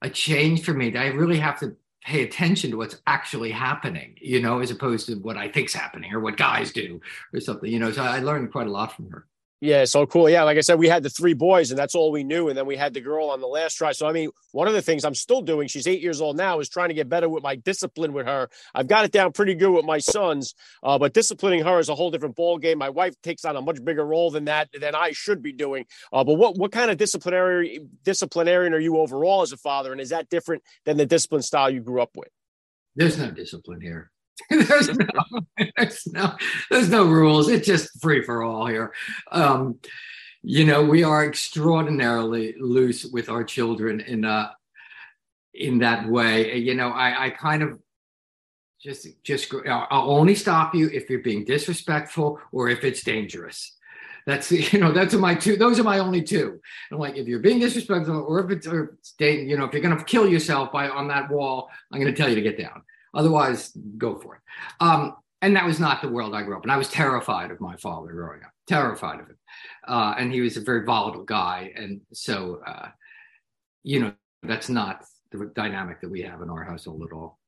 a 0.00 0.08
change 0.08 0.64
for 0.64 0.72
me. 0.72 0.90
That 0.90 1.02
I 1.02 1.06
really 1.08 1.38
have 1.38 1.60
to 1.60 1.76
pay 2.02 2.22
attention 2.22 2.70
to 2.70 2.78
what's 2.78 2.96
actually 3.06 3.50
happening, 3.50 4.16
you 4.20 4.40
know, 4.40 4.60
as 4.60 4.70
opposed 4.70 5.06
to 5.06 5.16
what 5.16 5.36
I 5.36 5.48
think's 5.48 5.74
happening 5.74 6.12
or 6.12 6.20
what 6.20 6.38
guys 6.38 6.72
do 6.72 7.00
or 7.34 7.40
something. 7.40 7.70
You 7.70 7.80
know, 7.80 7.92
so 7.92 8.02
I 8.02 8.20
learned 8.20 8.50
quite 8.50 8.66
a 8.66 8.70
lot 8.70 8.96
from 8.96 9.10
her. 9.10 9.26
Yeah, 9.60 9.84
so 9.84 10.04
cool. 10.06 10.28
Yeah, 10.28 10.42
like 10.42 10.58
I 10.58 10.60
said, 10.60 10.78
we 10.78 10.88
had 10.88 11.02
the 11.02 11.08
three 11.08 11.32
boys, 11.32 11.70
and 11.70 11.78
that's 11.78 11.94
all 11.94 12.12
we 12.12 12.22
knew. 12.22 12.48
And 12.48 12.58
then 12.58 12.66
we 12.66 12.76
had 12.76 12.92
the 12.92 13.00
girl 13.00 13.30
on 13.30 13.40
the 13.40 13.46
last 13.46 13.74
try. 13.74 13.92
So 13.92 14.06
I 14.06 14.12
mean, 14.12 14.30
one 14.52 14.68
of 14.68 14.74
the 14.74 14.82
things 14.82 15.04
I'm 15.04 15.14
still 15.14 15.40
doing, 15.40 15.68
she's 15.68 15.86
eight 15.86 16.02
years 16.02 16.20
old 16.20 16.36
now, 16.36 16.60
is 16.60 16.68
trying 16.68 16.88
to 16.88 16.94
get 16.94 17.08
better 17.08 17.28
with 17.28 17.42
my 17.42 17.56
discipline 17.56 18.12
with 18.12 18.26
her. 18.26 18.50
I've 18.74 18.88
got 18.88 19.04
it 19.04 19.12
down 19.12 19.32
pretty 19.32 19.54
good 19.54 19.70
with 19.70 19.84
my 19.84 19.98
sons, 19.98 20.54
uh, 20.82 20.98
but 20.98 21.14
disciplining 21.14 21.64
her 21.64 21.78
is 21.78 21.88
a 21.88 21.94
whole 21.94 22.10
different 22.10 22.36
ball 22.36 22.58
game. 22.58 22.78
My 22.78 22.90
wife 22.90 23.14
takes 23.22 23.44
on 23.44 23.56
a 23.56 23.62
much 23.62 23.82
bigger 23.82 24.04
role 24.04 24.30
than 24.30 24.46
that 24.46 24.68
than 24.78 24.94
I 24.94 25.12
should 25.12 25.40
be 25.40 25.52
doing. 25.52 25.86
Uh, 26.12 26.24
but 26.24 26.34
what 26.34 26.58
what 26.58 26.72
kind 26.72 26.90
of 26.90 26.98
disciplinary 26.98 27.80
disciplinarian 28.02 28.74
are 28.74 28.78
you 28.78 28.98
overall 28.98 29.42
as 29.42 29.52
a 29.52 29.56
father, 29.56 29.92
and 29.92 30.00
is 30.00 30.10
that 30.10 30.28
different 30.28 30.62
than 30.84 30.96
the 30.96 31.06
discipline 31.06 31.42
style 31.42 31.70
you 31.70 31.80
grew 31.80 32.02
up 32.02 32.16
with? 32.16 32.28
There's 32.96 33.16
no 33.16 33.30
discipline 33.30 33.80
here. 33.80 34.10
there's 34.50 34.88
no, 34.88 35.06
there's 35.76 36.06
no, 36.08 36.34
there's 36.70 36.88
no 36.88 37.06
rules. 37.06 37.48
It's 37.48 37.66
just 37.66 38.00
free 38.00 38.22
for 38.22 38.42
all 38.42 38.66
here. 38.66 38.92
Um, 39.30 39.78
you 40.42 40.64
know, 40.64 40.84
we 40.84 41.02
are 41.04 41.24
extraordinarily 41.24 42.54
loose 42.60 43.04
with 43.04 43.28
our 43.28 43.44
children 43.44 44.00
in 44.00 44.24
uh 44.24 44.50
in 45.54 45.78
that 45.78 46.08
way. 46.08 46.56
You 46.56 46.74
know, 46.74 46.88
I, 46.90 47.26
I 47.26 47.30
kind 47.30 47.62
of 47.62 47.78
just 48.80 49.06
just 49.22 49.52
I'll 49.66 50.10
only 50.10 50.34
stop 50.34 50.74
you 50.74 50.90
if 50.92 51.08
you're 51.08 51.20
being 51.20 51.44
disrespectful 51.44 52.38
or 52.52 52.68
if 52.68 52.84
it's 52.84 53.02
dangerous. 53.02 53.74
That's 54.26 54.50
you 54.72 54.78
know 54.78 54.92
that's 54.92 55.14
my 55.14 55.34
two. 55.34 55.56
Those 55.56 55.80
are 55.80 55.84
my 55.84 55.98
only 55.98 56.22
two. 56.22 56.60
I'm 56.92 56.98
like 56.98 57.16
if 57.16 57.26
you're 57.26 57.38
being 57.38 57.60
disrespectful 57.60 58.24
or 58.28 58.44
if 58.44 58.50
it's 58.50 58.66
or 58.66 58.98
you 59.18 59.56
know 59.56 59.64
if 59.64 59.72
you're 59.72 59.82
gonna 59.82 60.04
kill 60.04 60.28
yourself 60.28 60.72
by 60.72 60.88
on 60.88 61.08
that 61.08 61.30
wall, 61.30 61.70
I'm 61.90 62.00
gonna 62.00 62.12
tell 62.12 62.28
you 62.28 62.34
to 62.34 62.42
get 62.42 62.58
down. 62.58 62.82
Otherwise, 63.14 63.72
go 63.98 64.16
for 64.16 64.36
it. 64.36 64.40
Um, 64.80 65.16
and 65.42 65.54
that 65.56 65.66
was 65.66 65.78
not 65.78 66.00
the 66.00 66.08
world 66.08 66.34
I 66.34 66.42
grew 66.42 66.56
up 66.56 66.64
in. 66.64 66.70
I 66.70 66.76
was 66.76 66.88
terrified 66.88 67.50
of 67.50 67.60
my 67.60 67.76
father 67.76 68.12
growing 68.12 68.42
up, 68.42 68.50
terrified 68.66 69.20
of 69.20 69.26
him. 69.26 69.36
Uh, 69.86 70.14
and 70.16 70.32
he 70.32 70.40
was 70.40 70.56
a 70.56 70.62
very 70.62 70.84
volatile 70.84 71.24
guy. 71.24 71.72
And 71.76 72.00
so, 72.12 72.62
uh, 72.66 72.88
you 73.82 74.00
know, 74.00 74.14
that's 74.42 74.68
not 74.68 75.04
the 75.30 75.50
dynamic 75.54 76.00
that 76.00 76.10
we 76.10 76.22
have 76.22 76.40
in 76.40 76.48
our 76.48 76.64
household 76.64 77.02
at 77.02 77.14
all. 77.14 77.38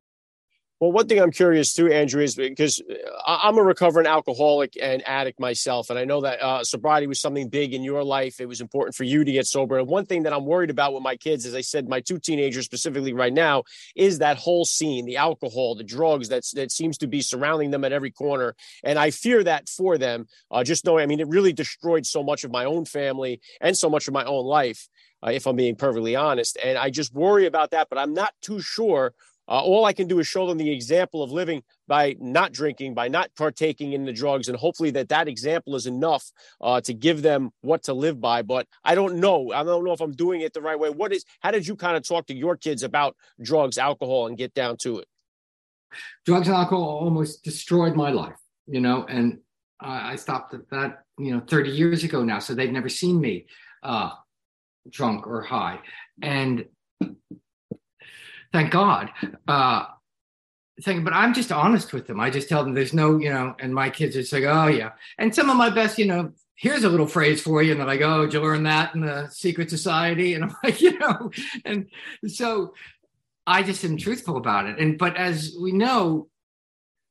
Well, 0.79 0.93
one 0.93 1.09
thing 1.09 1.19
I'm 1.19 1.31
curious 1.31 1.73
too, 1.73 1.91
Andrew, 1.91 2.23
is 2.23 2.35
because 2.35 2.83
uh, 3.27 3.39
I'm 3.43 3.57
a 3.57 3.63
recovering 3.63 4.07
alcoholic 4.07 4.77
and 4.81 5.03
addict 5.09 5.41
myself, 5.41 5.89
and 5.89 5.99
I 5.99 6.05
know 6.05 6.21
that 6.21 6.43
uh, 6.43 6.65
sobriety 6.65 7.07
was 7.07 7.19
something 7.19 7.49
big 7.49 7.73
in 7.73 7.83
your 7.83 8.05
life. 8.05 8.41
It 8.41 8.47
was 8.47 8.61
important 8.61 8.95
for 8.95 9.05
you 9.05 9.25
to 9.25 9.33
get 9.33 9.47
sober. 9.47 9.79
And 9.79 9.89
one 9.89 10.05
thing 10.05 10.25
that 10.25 10.35
I'm 10.35 10.45
worried 10.45 10.69
about 10.69 10.93
with 10.93 11.03
my 11.03 11.17
kids, 11.17 11.47
as 11.47 11.55
I 11.55 11.63
said, 11.63 11.89
my 11.89 12.01
two 12.01 12.19
teenagers 12.19 12.67
specifically 12.67 13.15
right 13.15 13.33
now, 13.33 13.63
is 13.95 14.19
that 14.19 14.37
whole 14.37 14.67
scene, 14.67 15.07
the 15.07 15.17
alcohol, 15.17 15.77
the 15.77 15.85
drugs 15.85 16.29
that 16.29 16.45
that 16.53 16.71
seems 16.71 16.99
to 16.99 17.07
be 17.07 17.23
surrounding 17.23 17.71
them 17.71 17.83
at 17.83 17.93
every 17.93 18.11
corner. 18.11 18.55
And 18.85 18.99
I 18.99 19.13
fear 19.13 19.43
that 19.45 19.71
for 19.71 19.97
them. 19.97 20.27
Uh, 20.51 20.63
just 20.63 20.85
knowing, 20.85 21.03
I 21.03 21.07
mean, 21.07 21.21
it 21.21 21.29
really 21.29 21.55
destroyed 21.55 22.05
so 22.05 22.23
much 22.23 22.45
of 22.45 22.51
my 22.51 22.67
own 22.67 22.85
family 22.85 23.41
and 23.63 23.75
so 23.75 23.89
much 23.89 24.09
of 24.09 24.13
my 24.13 24.25
own 24.25 24.45
life. 24.45 24.89
Uh, 25.27 25.31
if 25.31 25.47
I'm 25.47 25.57
being 25.57 25.77
perfectly 25.77 26.15
honest. 26.15 26.59
And 26.63 26.77
I 26.77 26.91
just 26.91 27.15
worry 27.15 27.47
about 27.47 27.71
that, 27.71 27.89
but 27.89 27.99
I'm 27.99 28.13
not 28.13 28.35
too 28.43 28.61
sure 28.61 29.15
uh, 29.49 29.61
all 29.61 29.85
I 29.85 29.93
can 29.93 30.09
do 30.09 30.19
is 30.19 30.27
show 30.27 30.47
them 30.47 30.59
the 30.59 30.71
example 30.71 31.23
of 31.23 31.31
living 31.31 31.63
by 31.87 32.17
not 32.19 32.53
drinking, 32.53 32.95
by 32.95 33.09
not 33.09 33.31
partaking 33.37 33.93
in 33.93 34.05
the 34.05 34.13
drugs, 34.13 34.49
and 34.49 34.57
hopefully 34.57 34.91
that 34.93 35.09
that 35.11 35.29
example 35.29 35.77
is 35.77 35.87
enough 35.87 36.31
uh, 36.61 36.81
to 36.83 36.95
give 36.95 37.23
them 37.23 37.51
what 37.61 37.85
to 37.85 37.95
live 37.95 38.21
by. 38.21 38.43
But 38.43 38.67
I 38.85 38.95
don't 38.95 39.17
know. 39.17 39.53
I 39.53 39.63
don't 39.63 39.85
know 39.85 39.93
if 39.93 40.01
I'm 40.01 40.13
doing 40.13 40.41
it 40.41 40.53
the 40.53 40.63
right 40.63 40.79
way. 40.79 40.91
What 40.91 41.13
is? 41.13 41.25
How 41.41 41.51
did 41.51 41.67
you 41.67 41.77
kind 41.77 41.97
of 41.97 42.07
talk 42.07 42.27
to 42.27 42.35
your 42.35 42.57
kids 42.57 42.83
about 42.83 43.17
drugs, 43.41 43.79
alcohol, 43.79 44.27
and 44.27 44.37
get 44.37 44.55
down 44.55 44.77
to 44.79 44.99
it? 44.99 45.09
Drugs 46.25 46.49
and 46.49 46.57
alcohol 46.57 46.83
almost 46.83 47.43
destroyed 47.45 47.95
my 47.95 48.11
life, 48.11 48.37
you 48.67 48.81
know, 48.81 49.07
and 49.09 49.39
I 49.81 50.17
stopped 50.17 50.55
at 50.55 50.69
that, 50.71 51.03
you 51.19 51.33
know, 51.33 51.41
30 51.41 51.71
years 51.71 52.03
ago 52.03 52.25
now. 52.25 52.39
So 52.39 52.55
they've 52.55 52.73
never 52.73 52.89
seen 52.89 53.21
me 53.21 53.47
uh, 53.83 54.11
drunk 54.91 55.27
or 55.27 55.43
high, 55.43 55.81
and 56.23 56.65
thank 58.53 58.71
God. 58.71 59.11
Uh, 59.47 59.87
but 60.85 61.13
I'm 61.13 61.33
just 61.33 61.53
honest 61.53 61.93
with 61.93 62.07
them. 62.07 62.21
I 62.21 62.31
just 62.31 62.49
tell 62.49 62.63
them 62.63 62.75
there's 62.75 62.93
no, 62.93 63.19
you 63.19 63.31
know, 63.31 63.55
and 63.59 63.75
my 63.75 63.89
kids 63.89 64.17
are 64.17 64.21
just 64.21 64.33
like, 64.33 64.45
oh 64.45 64.67
yeah. 64.67 64.91
And 65.19 65.35
some 65.35 65.49
of 65.49 65.57
my 65.57 65.71
best, 65.71 65.99
you 65.99 66.07
know, 66.07 66.33
here's 66.55 66.85
a 66.85 66.89
little 66.89 67.07
phrase 67.07 67.41
for 67.41 67.63
you. 67.63 67.73
And 67.73 67.81
they're 67.81 67.87
like, 67.87 68.03
oh, 68.03 68.25
did 68.25 68.35
you 68.35 68.41
learn 68.41 68.65
that 68.65 68.95
in 68.95 69.01
the 69.01 69.29
secret 69.29 69.71
society? 69.71 70.35
And 70.35 70.45
I'm 70.45 70.57
like, 70.65 70.81
you 70.81 70.99
know, 70.99 71.31
and 71.65 71.89
so 72.27 72.75
I 73.47 73.63
just 73.63 73.85
am 73.85 73.97
truthful 73.97 74.37
about 74.37 74.67
it. 74.67 74.79
And 74.79 74.99
but 74.99 75.17
as 75.17 75.57
we 75.61 75.73
know, 75.73 76.29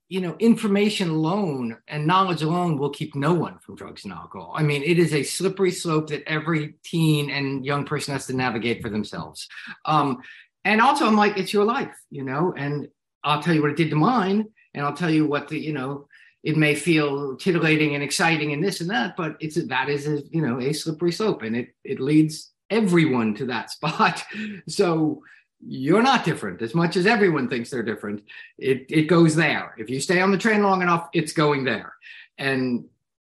you 0.08 0.22
know, 0.22 0.36
information 0.38 1.10
alone 1.10 1.78
and 1.88 2.06
knowledge 2.06 2.44
alone 2.44 2.78
will 2.78 2.92
keep 2.92 3.16
no 3.16 3.34
one 3.34 3.58
from 3.60 3.76
drugs 3.76 4.04
and 4.04 4.14
alcohol. 4.14 4.54
I 4.56 4.62
mean, 4.62 4.84
it 4.84 5.00
is 5.00 5.14
a 5.14 5.24
slippery 5.24 5.72
slope 5.72 6.10
that 6.10 6.28
every 6.28 6.76
teen 6.84 7.32
and 7.32 7.66
young 7.66 7.86
person 7.86 8.14
has 8.14 8.28
to 8.28 8.34
navigate 8.34 8.84
for 8.84 8.90
themselves. 8.90 9.48
Um, 9.86 10.22
and 10.66 10.82
also 10.82 11.06
i'm 11.06 11.16
like 11.16 11.38
it's 11.38 11.54
your 11.54 11.64
life 11.64 11.96
you 12.10 12.24
know 12.24 12.54
and 12.58 12.90
i'll 13.24 13.42
tell 13.42 13.54
you 13.54 13.62
what 13.62 13.72
it 13.72 13.78
did 13.78 13.90
to 13.90 13.96
mine 13.96 14.46
and 14.74 14.86
i'll 14.86 14.96
tell 14.96 15.10
you 15.10 15.26
what 15.26 15.48
the 15.48 15.58
you 15.58 15.72
know 15.72 16.08
it 16.44 16.58
may 16.58 16.76
feel 16.76 17.36
titillating 17.38 17.96
and 17.96 18.04
exciting 18.04 18.52
and 18.52 18.64
this 18.64 18.82
and 18.82 18.90
that 18.90 19.16
but 19.16 19.38
it's 19.40 19.56
that 19.68 19.90
is 19.90 20.08
a, 20.08 20.22
you 20.30 20.42
know 20.42 20.60
a 20.60 20.74
slippery 20.74 21.12
slope 21.12 21.42
and 21.42 21.56
it 21.56 21.70
it 21.84 22.00
leads 22.00 22.52
everyone 22.70 23.34
to 23.36 23.46
that 23.46 23.72
spot. 23.76 24.24
So 24.68 25.24
you're 25.68 26.04
not 26.04 26.26
different. 26.26 26.62
As 26.62 26.76
much 26.76 26.96
as 26.96 27.08
everyone 27.08 27.50
thinks 27.50 27.70
they're 27.70 27.84
different 27.84 28.24
it 28.58 28.86
it 28.90 29.04
goes 29.04 29.36
there. 29.36 29.74
If 29.78 29.90
you 29.90 30.00
stay 30.00 30.22
on 30.22 30.32
the 30.32 30.38
train 30.38 30.64
long 30.64 30.82
enough 30.82 31.10
it's 31.14 31.34
going 31.34 31.64
there. 31.64 31.94
And 32.38 32.86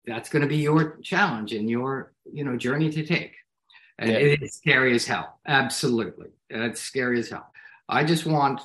that's 0.07 0.29
going 0.29 0.43
to 0.43 0.49
be 0.49 0.59
your 0.59 0.99
challenge 1.03 1.53
and 1.53 1.69
your 1.69 2.13
you 2.33 2.45
know 2.45 2.57
journey 2.57 2.91
to 2.91 3.05
take 3.05 3.35
and 3.99 4.11
yeah. 4.11 4.19
it 4.19 4.43
is 4.43 4.55
scary 4.55 4.95
as 4.95 5.07
hell 5.07 5.39
absolutely 5.47 6.29
it's 6.51 6.81
scary 6.81 7.19
as 7.19 7.31
hell. 7.31 7.53
I 7.89 8.05
just 8.05 8.27
want 8.27 8.61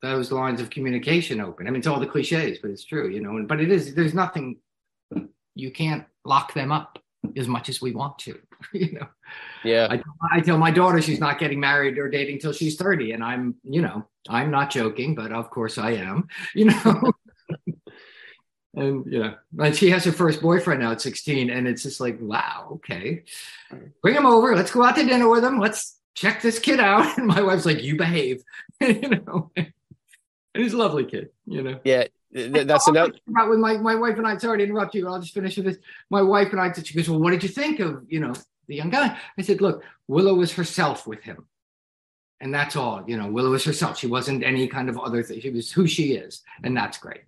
those 0.00 0.32
lines 0.32 0.60
of 0.60 0.70
communication 0.70 1.40
open. 1.40 1.66
I 1.66 1.70
mean, 1.70 1.78
it's 1.78 1.86
all 1.86 2.00
the 2.00 2.06
cliches, 2.06 2.58
but 2.60 2.70
it's 2.70 2.84
true, 2.84 3.08
you 3.08 3.20
know. 3.20 3.44
But 3.46 3.60
it 3.60 3.70
is. 3.70 3.94
There's 3.94 4.14
nothing. 4.14 4.58
You 5.54 5.70
can't 5.70 6.04
lock 6.24 6.54
them 6.54 6.72
up 6.72 6.98
as 7.36 7.46
much 7.46 7.68
as 7.68 7.80
we 7.80 7.92
want 7.92 8.18
to, 8.20 8.38
you 8.72 8.92
know. 8.92 9.06
Yeah. 9.64 9.88
I, 9.90 10.02
I 10.36 10.40
tell 10.40 10.58
my 10.58 10.70
daughter 10.70 11.00
she's 11.00 11.20
not 11.20 11.38
getting 11.38 11.60
married 11.60 11.98
or 11.98 12.08
dating 12.08 12.40
till 12.40 12.52
she's 12.52 12.76
30, 12.76 13.12
and 13.12 13.22
I'm, 13.22 13.54
you 13.64 13.82
know, 13.82 14.06
I'm 14.28 14.50
not 14.50 14.70
joking, 14.70 15.14
but 15.14 15.32
of 15.32 15.50
course 15.50 15.78
I 15.78 15.92
am, 15.92 16.28
you 16.54 16.66
know. 16.66 17.12
And 18.74 19.04
yeah, 19.06 19.34
and 19.58 19.76
she 19.76 19.90
has 19.90 20.04
her 20.04 20.12
first 20.12 20.40
boyfriend 20.40 20.80
now 20.80 20.92
at 20.92 21.00
16, 21.00 21.50
and 21.50 21.68
it's 21.68 21.82
just 21.82 22.00
like, 22.00 22.18
wow, 22.20 22.68
okay, 22.72 23.24
bring 24.00 24.14
him 24.14 24.26
over. 24.26 24.56
Let's 24.56 24.70
go 24.70 24.82
out 24.82 24.96
to 24.96 25.04
dinner 25.04 25.28
with 25.28 25.44
him. 25.44 25.58
Let's 25.58 25.98
check 26.14 26.40
this 26.40 26.58
kid 26.58 26.80
out. 26.80 27.18
And 27.18 27.26
my 27.26 27.42
wife's 27.42 27.66
like, 27.66 27.82
you 27.82 27.96
behave, 27.96 28.42
you 28.80 29.08
know. 29.08 29.50
And 29.56 29.72
he's 30.54 30.72
a 30.72 30.78
lovely 30.78 31.04
kid, 31.04 31.30
you 31.46 31.62
know. 31.62 31.80
Yeah, 31.84 32.04
that's 32.30 32.88
another. 32.88 33.12
About 33.28 33.50
with 33.50 33.58
my, 33.58 33.76
my 33.76 33.94
wife 33.94 34.16
and 34.16 34.26
I, 34.26 34.36
sorry 34.38 34.58
to 34.58 34.64
interrupt 34.64 34.94
you, 34.94 35.06
I'll 35.06 35.20
just 35.20 35.34
finish 35.34 35.56
with 35.56 35.66
this. 35.66 35.78
My 36.08 36.22
wife 36.22 36.52
and 36.52 36.60
I, 36.60 36.72
said 36.72 36.86
she 36.86 36.94
goes, 36.94 37.10
well, 37.10 37.20
what 37.20 37.30
did 37.30 37.42
you 37.42 37.48
think 37.50 37.80
of, 37.80 38.04
you 38.08 38.20
know, 38.20 38.34
the 38.68 38.76
young 38.76 38.90
guy? 38.90 39.18
I 39.36 39.42
said, 39.42 39.60
look, 39.60 39.84
Willow 40.08 40.34
was 40.34 40.52
herself 40.52 41.06
with 41.06 41.22
him. 41.22 41.46
And 42.40 42.52
that's 42.52 42.74
all, 42.74 43.04
you 43.06 43.16
know, 43.16 43.30
Willow 43.30 43.50
was 43.50 43.64
herself. 43.64 43.98
She 43.98 44.08
wasn't 44.08 44.42
any 44.42 44.66
kind 44.66 44.88
of 44.88 44.98
other 44.98 45.22
thing. 45.22 45.40
She 45.40 45.50
was 45.50 45.70
who 45.70 45.86
she 45.86 46.14
is. 46.14 46.42
And 46.64 46.76
that's 46.76 46.98
great. 46.98 47.22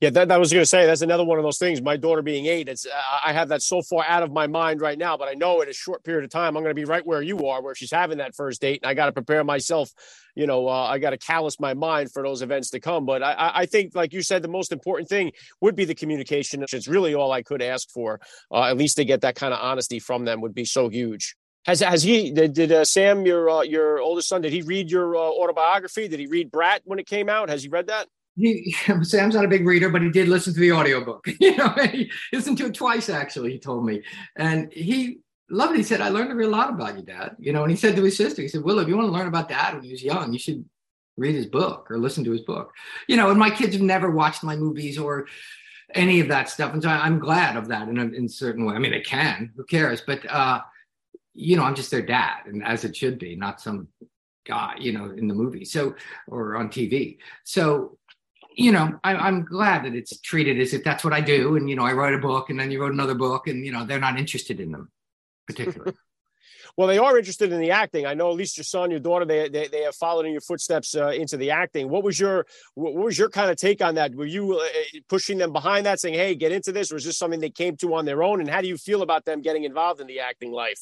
Yeah, 0.00 0.10
that, 0.10 0.28
that 0.28 0.38
was 0.38 0.52
going 0.52 0.60
to 0.62 0.66
say 0.66 0.84
that's 0.84 1.00
another 1.00 1.24
one 1.24 1.38
of 1.38 1.42
those 1.42 1.56
things. 1.56 1.80
My 1.80 1.96
daughter 1.96 2.20
being 2.20 2.44
eight, 2.44 2.68
it's 2.68 2.86
I 3.24 3.32
have 3.32 3.48
that 3.48 3.62
so 3.62 3.80
far 3.80 4.04
out 4.06 4.22
of 4.22 4.30
my 4.30 4.46
mind 4.46 4.82
right 4.82 4.98
now, 4.98 5.16
but 5.16 5.26
I 5.26 5.32
know 5.32 5.62
in 5.62 5.70
a 5.70 5.72
short 5.72 6.04
period 6.04 6.22
of 6.22 6.30
time 6.30 6.54
I'm 6.54 6.62
going 6.62 6.74
to 6.74 6.78
be 6.78 6.84
right 6.84 7.04
where 7.06 7.22
you 7.22 7.46
are, 7.46 7.62
where 7.62 7.74
she's 7.74 7.92
having 7.92 8.18
that 8.18 8.34
first 8.34 8.60
date, 8.60 8.80
and 8.82 8.90
I 8.90 8.92
got 8.92 9.06
to 9.06 9.12
prepare 9.12 9.42
myself. 9.42 9.90
You 10.34 10.46
know, 10.46 10.68
uh, 10.68 10.84
I 10.84 10.98
got 10.98 11.10
to 11.10 11.18
callous 11.18 11.58
my 11.58 11.72
mind 11.72 12.12
for 12.12 12.22
those 12.22 12.42
events 12.42 12.68
to 12.70 12.80
come. 12.80 13.06
But 13.06 13.22
I, 13.22 13.52
I 13.54 13.66
think, 13.66 13.94
like 13.94 14.12
you 14.12 14.20
said, 14.20 14.42
the 14.42 14.48
most 14.48 14.70
important 14.70 15.08
thing 15.08 15.32
would 15.62 15.74
be 15.74 15.86
the 15.86 15.94
communication. 15.94 16.62
It's 16.62 16.86
really 16.86 17.14
all 17.14 17.32
I 17.32 17.42
could 17.42 17.62
ask 17.62 17.88
for. 17.88 18.20
Uh, 18.52 18.64
at 18.64 18.76
least 18.76 18.98
to 18.98 19.04
get 19.06 19.22
that 19.22 19.34
kind 19.34 19.54
of 19.54 19.60
honesty 19.62 19.98
from 19.98 20.26
them 20.26 20.42
would 20.42 20.54
be 20.54 20.66
so 20.66 20.90
huge. 20.90 21.36
Has 21.64 21.80
has 21.80 22.02
he 22.02 22.32
did, 22.32 22.52
did 22.52 22.70
uh, 22.70 22.84
Sam 22.84 23.24
your 23.24 23.48
uh, 23.48 23.62
your 23.62 23.98
oldest 24.00 24.28
son 24.28 24.42
did 24.42 24.52
he 24.52 24.60
read 24.60 24.90
your 24.90 25.16
uh, 25.16 25.20
autobiography? 25.20 26.06
Did 26.06 26.20
he 26.20 26.26
read 26.26 26.52
Brat 26.52 26.82
when 26.84 26.98
it 26.98 27.06
came 27.06 27.30
out? 27.30 27.48
Has 27.48 27.62
he 27.62 27.70
read 27.70 27.86
that? 27.86 28.08
He 28.36 28.72
Sam's 29.02 29.34
not 29.34 29.44
a 29.44 29.48
big 29.48 29.66
reader, 29.66 29.88
but 29.88 30.02
he 30.02 30.10
did 30.10 30.28
listen 30.28 30.54
to 30.54 30.60
the 30.60 30.72
audiobook. 30.72 31.26
you 31.40 31.56
know, 31.56 31.68
he 31.90 32.10
listened 32.32 32.58
to 32.58 32.66
it 32.66 32.74
twice 32.74 33.08
actually, 33.08 33.52
he 33.52 33.58
told 33.58 33.84
me. 33.84 34.02
And 34.36 34.72
he 34.72 35.18
loved 35.50 35.74
it. 35.74 35.78
He 35.78 35.82
said, 35.82 36.00
I 36.00 36.08
learned 36.08 36.32
a 36.32 36.34
real 36.34 36.50
lot 36.50 36.70
about 36.70 36.96
you, 36.96 37.02
Dad. 37.02 37.36
You 37.38 37.52
know, 37.52 37.62
and 37.62 37.70
he 37.70 37.76
said 37.76 37.96
to 37.96 38.02
his 38.02 38.16
sister, 38.16 38.42
he 38.42 38.48
said, 38.48 38.62
Will, 38.62 38.78
if 38.78 38.88
you 38.88 38.96
want 38.96 39.08
to 39.08 39.12
learn 39.12 39.28
about 39.28 39.48
dad 39.48 39.74
when 39.74 39.84
he 39.84 39.90
was 39.90 40.02
young, 40.02 40.32
you 40.32 40.38
should 40.38 40.64
read 41.16 41.34
his 41.34 41.46
book 41.46 41.90
or 41.90 41.98
listen 41.98 42.24
to 42.24 42.32
his 42.32 42.42
book. 42.42 42.72
You 43.08 43.16
know, 43.16 43.30
and 43.30 43.38
my 43.38 43.50
kids 43.50 43.72
have 43.74 43.82
never 43.82 44.10
watched 44.10 44.44
my 44.44 44.56
movies 44.56 44.98
or 44.98 45.26
any 45.94 46.20
of 46.20 46.28
that 46.28 46.48
stuff. 46.48 46.72
And 46.72 46.82
so 46.82 46.88
I'm 46.88 47.18
glad 47.18 47.56
of 47.56 47.68
that 47.68 47.88
in 47.88 47.98
a 47.98 48.04
in 48.04 48.26
a 48.26 48.28
certain 48.28 48.64
way. 48.64 48.74
I 48.74 48.78
mean, 48.78 48.92
they 48.92 49.00
can, 49.00 49.52
who 49.56 49.64
cares? 49.64 50.00
But 50.00 50.30
uh, 50.30 50.60
you 51.34 51.56
know, 51.56 51.62
I'm 51.62 51.74
just 51.74 51.90
their 51.90 52.02
dad, 52.02 52.46
and 52.46 52.64
as 52.64 52.84
it 52.84 52.96
should 52.96 53.18
be, 53.18 53.36
not 53.36 53.60
some 53.60 53.88
guy, 54.46 54.74
you 54.78 54.92
know, 54.92 55.10
in 55.10 55.28
the 55.28 55.34
movie. 55.34 55.64
So 55.64 55.94
or 56.28 56.56
on 56.56 56.68
TV. 56.68 57.18
So 57.44 57.98
you 58.56 58.72
know, 58.72 58.98
I, 59.04 59.28
am 59.28 59.44
glad 59.44 59.84
that 59.84 59.94
it's 59.94 60.18
treated 60.20 60.58
as 60.58 60.72
if 60.72 60.82
that's 60.82 61.04
what 61.04 61.12
I 61.12 61.20
do. 61.20 61.56
And, 61.56 61.68
you 61.68 61.76
know, 61.76 61.84
I 61.84 61.92
write 61.92 62.14
a 62.14 62.18
book 62.18 62.48
and 62.48 62.58
then 62.58 62.70
you 62.70 62.80
wrote 62.80 62.92
another 62.92 63.14
book 63.14 63.48
and, 63.48 63.64
you 63.64 63.70
know, 63.70 63.84
they're 63.84 64.00
not 64.00 64.18
interested 64.18 64.60
in 64.60 64.72
them 64.72 64.90
particularly. 65.46 65.92
well, 66.76 66.88
they 66.88 66.96
are 66.96 67.18
interested 67.18 67.52
in 67.52 67.60
the 67.60 67.70
acting. 67.70 68.06
I 68.06 68.14
know 68.14 68.30
at 68.30 68.36
least 68.36 68.56
your 68.56 68.64
son, 68.64 68.90
your 68.90 68.98
daughter, 69.00 69.26
they, 69.26 69.50
they, 69.50 69.68
they 69.68 69.82
have 69.82 69.94
followed 69.94 70.24
in 70.24 70.32
your 70.32 70.40
footsteps 70.40 70.96
uh, 70.96 71.08
into 71.08 71.36
the 71.36 71.50
acting. 71.50 71.90
What 71.90 72.02
was 72.02 72.18
your, 72.18 72.46
what 72.74 72.94
was 72.94 73.18
your 73.18 73.28
kind 73.28 73.50
of 73.50 73.56
take 73.58 73.82
on 73.82 73.94
that? 73.96 74.14
Were 74.14 74.24
you 74.24 74.58
uh, 74.58 74.66
pushing 75.08 75.36
them 75.36 75.52
behind 75.52 75.84
that 75.84 76.00
saying, 76.00 76.14
Hey, 76.14 76.34
get 76.34 76.50
into 76.50 76.72
this? 76.72 76.90
Or 76.90 76.96
is 76.96 77.04
this 77.04 77.18
something 77.18 77.40
they 77.40 77.50
came 77.50 77.76
to 77.76 77.94
on 77.94 78.06
their 78.06 78.22
own? 78.22 78.40
And 78.40 78.48
how 78.48 78.62
do 78.62 78.68
you 78.68 78.78
feel 78.78 79.02
about 79.02 79.26
them 79.26 79.42
getting 79.42 79.64
involved 79.64 80.00
in 80.00 80.06
the 80.06 80.20
acting 80.20 80.50
life? 80.50 80.80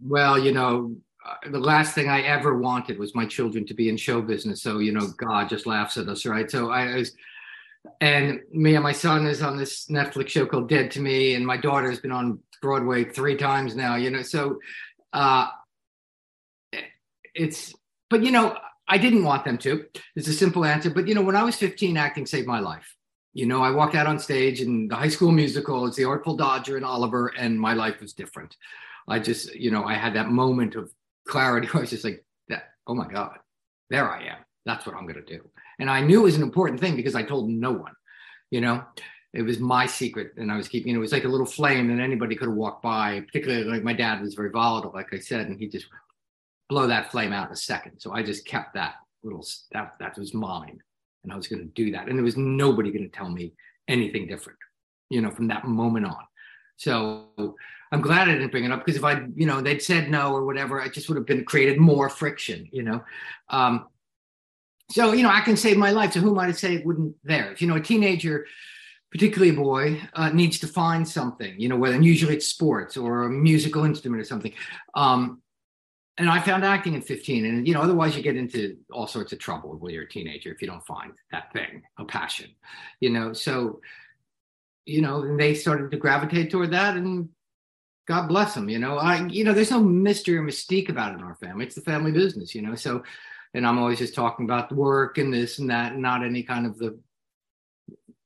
Well, 0.00 0.38
you 0.38 0.52
know, 0.52 0.96
uh, 1.26 1.50
the 1.50 1.58
last 1.58 1.94
thing 1.94 2.08
I 2.08 2.22
ever 2.22 2.58
wanted 2.58 2.98
was 2.98 3.14
my 3.14 3.26
children 3.26 3.66
to 3.66 3.74
be 3.74 3.88
in 3.88 3.96
show 3.96 4.22
business. 4.22 4.62
So, 4.62 4.78
you 4.78 4.92
know, 4.92 5.08
God 5.16 5.48
just 5.48 5.66
laughs 5.66 5.96
at 5.96 6.08
us, 6.08 6.24
right? 6.26 6.50
So 6.50 6.70
I, 6.70 6.92
I 6.92 6.94
was, 6.96 7.12
and 8.00 8.40
me 8.52 8.74
and 8.74 8.82
my 8.82 8.92
son 8.92 9.26
is 9.26 9.42
on 9.42 9.56
this 9.56 9.86
Netflix 9.86 10.28
show 10.28 10.46
called 10.46 10.68
Dead 10.68 10.90
to 10.92 11.00
Me, 11.00 11.34
and 11.34 11.46
my 11.46 11.56
daughter 11.56 11.88
has 11.90 12.00
been 12.00 12.12
on 12.12 12.40
Broadway 12.60 13.04
three 13.04 13.36
times 13.36 13.74
now, 13.74 13.96
you 13.96 14.10
know. 14.10 14.22
So 14.22 14.58
uh 15.12 15.48
it's 17.34 17.74
but 18.10 18.22
you 18.22 18.30
know, 18.30 18.56
I 18.88 18.98
didn't 18.98 19.24
want 19.24 19.44
them 19.44 19.58
to. 19.58 19.84
It's 20.16 20.28
a 20.28 20.32
simple 20.32 20.64
answer. 20.64 20.90
But 20.90 21.06
you 21.06 21.14
know, 21.14 21.22
when 21.22 21.36
I 21.36 21.42
was 21.42 21.56
15, 21.56 21.96
acting 21.96 22.26
saved 22.26 22.46
my 22.46 22.60
life. 22.60 22.96
You 23.34 23.46
know, 23.46 23.62
I 23.62 23.70
walked 23.70 23.94
out 23.94 24.06
on 24.06 24.18
stage 24.18 24.60
in 24.60 24.88
the 24.88 24.96
high 24.96 25.08
school 25.08 25.30
musical, 25.30 25.86
it's 25.86 25.96
the 25.96 26.06
Artful 26.06 26.36
Dodger 26.36 26.76
and 26.76 26.84
Oliver, 26.84 27.28
and 27.38 27.60
my 27.60 27.74
life 27.74 28.00
was 28.00 28.14
different. 28.14 28.56
I 29.06 29.18
just, 29.18 29.54
you 29.54 29.70
know, 29.70 29.84
I 29.84 29.94
had 29.94 30.14
that 30.14 30.30
moment 30.30 30.74
of 30.74 30.90
clarity. 31.28 31.68
I 31.72 31.78
was 31.80 31.90
just 31.90 32.04
like, 32.04 32.24
that, 32.48 32.64
oh 32.86 32.94
my 32.94 33.06
God, 33.06 33.36
there 33.90 34.10
I 34.10 34.24
am. 34.24 34.38
That's 34.66 34.86
what 34.86 34.96
I'm 34.96 35.06
going 35.06 35.22
to 35.24 35.36
do. 35.36 35.48
And 35.78 35.88
I 35.88 36.00
knew 36.00 36.20
it 36.20 36.24
was 36.24 36.36
an 36.36 36.42
important 36.42 36.80
thing 36.80 36.96
because 36.96 37.14
I 37.14 37.22
told 37.22 37.48
no 37.48 37.72
one, 37.72 37.92
you 38.50 38.60
know, 38.60 38.82
it 39.32 39.42
was 39.42 39.60
my 39.60 39.86
secret. 39.86 40.32
And 40.36 40.50
I 40.50 40.56
was 40.56 40.68
keeping, 40.68 40.88
you 40.88 40.94
know, 40.94 41.00
it 41.00 41.02
was 41.02 41.12
like 41.12 41.24
a 41.24 41.28
little 41.28 41.46
flame 41.46 41.90
and 41.90 42.00
anybody 42.00 42.34
could 42.34 42.48
have 42.48 42.56
walked 42.56 42.82
by, 42.82 43.20
particularly 43.20 43.64
like 43.64 43.82
my 43.82 43.92
dad 43.92 44.20
was 44.20 44.34
very 44.34 44.50
volatile, 44.50 44.92
like 44.92 45.12
I 45.12 45.18
said, 45.18 45.46
and 45.46 45.58
he 45.58 45.68
just 45.68 45.86
blow 46.68 46.86
that 46.86 47.10
flame 47.10 47.32
out 47.32 47.46
in 47.46 47.52
a 47.52 47.56
second. 47.56 48.00
So 48.00 48.12
I 48.12 48.22
just 48.22 48.46
kept 48.46 48.74
that 48.74 48.94
little, 49.22 49.46
that, 49.72 49.94
that 50.00 50.18
was 50.18 50.34
mine. 50.34 50.80
And 51.24 51.32
I 51.32 51.36
was 51.36 51.48
going 51.48 51.60
to 51.60 51.72
do 51.74 51.92
that. 51.92 52.08
And 52.08 52.18
there 52.18 52.24
was 52.24 52.36
nobody 52.36 52.90
going 52.90 53.08
to 53.08 53.16
tell 53.16 53.28
me 53.28 53.52
anything 53.86 54.26
different, 54.26 54.58
you 55.10 55.20
know, 55.20 55.30
from 55.30 55.48
that 55.48 55.66
moment 55.66 56.06
on. 56.06 56.24
So 56.76 57.54
I'm 57.90 58.00
glad 58.00 58.28
I 58.28 58.32
didn't 58.32 58.50
bring 58.50 58.64
it 58.64 58.72
up 58.72 58.84
because 58.84 58.98
if 58.98 59.04
I, 59.04 59.22
you 59.34 59.46
know, 59.46 59.60
they'd 59.60 59.82
said 59.82 60.10
no 60.10 60.32
or 60.32 60.44
whatever, 60.44 60.80
I 60.80 60.88
just 60.88 61.08
would 61.08 61.16
have 61.16 61.26
been 61.26 61.44
created 61.44 61.78
more 61.78 62.08
friction, 62.08 62.68
you 62.70 62.82
know. 62.82 63.02
Um, 63.48 63.86
so, 64.90 65.12
you 65.12 65.22
know, 65.22 65.30
I 65.30 65.40
can 65.40 65.56
save 65.56 65.76
my 65.76 65.90
life. 65.90 66.12
So 66.12 66.20
who 66.20 66.34
might 66.34 66.48
I 66.48 66.52
to 66.52 66.54
say 66.54 66.74
it 66.74 66.86
wouldn't 66.86 67.16
there? 67.24 67.52
If, 67.52 67.60
you 67.60 67.68
know, 67.68 67.76
a 67.76 67.80
teenager, 67.80 68.46
particularly 69.10 69.50
a 69.50 69.56
boy, 69.56 70.00
uh, 70.14 70.30
needs 70.30 70.58
to 70.60 70.66
find 70.66 71.06
something, 71.06 71.58
you 71.58 71.68
know, 71.68 71.76
whether 71.76 71.94
and 71.94 72.04
usually 72.04 72.36
it's 72.36 72.46
sports 72.46 72.96
or 72.96 73.24
a 73.24 73.30
musical 73.30 73.84
instrument 73.84 74.20
or 74.20 74.24
something. 74.24 74.52
Um, 74.94 75.42
and 76.18 76.28
I 76.28 76.40
found 76.40 76.64
acting 76.64 76.96
at 76.96 77.04
15. 77.04 77.44
And, 77.44 77.68
you 77.68 77.74
know, 77.74 77.80
otherwise 77.80 78.16
you 78.16 78.22
get 78.22 78.36
into 78.36 78.76
all 78.90 79.06
sorts 79.06 79.32
of 79.32 79.38
trouble 79.38 79.76
when 79.78 79.94
you're 79.94 80.02
a 80.02 80.08
teenager 80.08 80.52
if 80.52 80.60
you 80.60 80.66
don't 80.66 80.84
find 80.84 81.12
that 81.30 81.52
thing, 81.52 81.82
a 81.98 82.04
passion, 82.04 82.50
you 83.00 83.10
know. 83.10 83.32
So, 83.32 83.80
you 84.84 85.00
know, 85.00 85.22
and 85.22 85.38
they 85.38 85.54
started 85.54 85.90
to 85.90 85.96
gravitate 85.96 86.50
toward 86.50 86.72
that. 86.72 86.96
And 86.96 87.28
God 88.08 88.26
bless 88.26 88.54
them. 88.54 88.70
You 88.70 88.78
know, 88.78 88.96
I, 88.96 89.26
you 89.26 89.44
know, 89.44 89.52
there's 89.52 89.70
no 89.70 89.82
mystery 89.82 90.38
or 90.38 90.42
mystique 90.42 90.88
about 90.88 91.12
it 91.12 91.18
in 91.18 91.24
our 91.24 91.34
family. 91.34 91.66
It's 91.66 91.74
the 91.74 91.82
family 91.82 92.10
business, 92.10 92.54
you 92.54 92.62
know. 92.62 92.74
So, 92.74 93.02
and 93.52 93.66
I'm 93.66 93.78
always 93.78 93.98
just 93.98 94.14
talking 94.14 94.46
about 94.46 94.70
the 94.70 94.76
work 94.76 95.18
and 95.18 95.32
this 95.32 95.58
and 95.58 95.68
that, 95.68 95.92
and 95.92 96.00
not 96.00 96.24
any 96.24 96.42
kind 96.42 96.64
of 96.64 96.78
the 96.78 96.98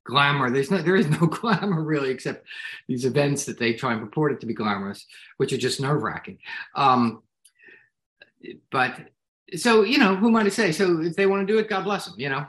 glamour. 0.04 0.50
There's 0.50 0.70
no, 0.70 0.78
there 0.78 0.94
is 0.94 1.08
no 1.08 1.18
glamour 1.26 1.82
really, 1.82 2.10
except 2.10 2.46
these 2.86 3.04
events 3.04 3.44
that 3.46 3.58
they 3.58 3.72
try 3.72 3.92
and 3.92 4.00
purport 4.00 4.32
it 4.32 4.40
to 4.40 4.46
be 4.46 4.54
glamorous, 4.54 5.04
which 5.38 5.52
are 5.52 5.58
just 5.58 5.80
nerve 5.80 6.00
wracking. 6.00 6.38
Um, 6.76 7.24
but 8.70 9.00
so, 9.56 9.82
you 9.82 9.98
know, 9.98 10.14
who 10.14 10.28
am 10.28 10.36
I 10.36 10.44
to 10.44 10.50
say? 10.52 10.70
So 10.70 11.00
if 11.02 11.16
they 11.16 11.26
want 11.26 11.44
to 11.44 11.52
do 11.52 11.58
it, 11.58 11.68
God 11.68 11.82
bless 11.82 12.06
them. 12.06 12.14
You 12.18 12.28
know. 12.28 12.46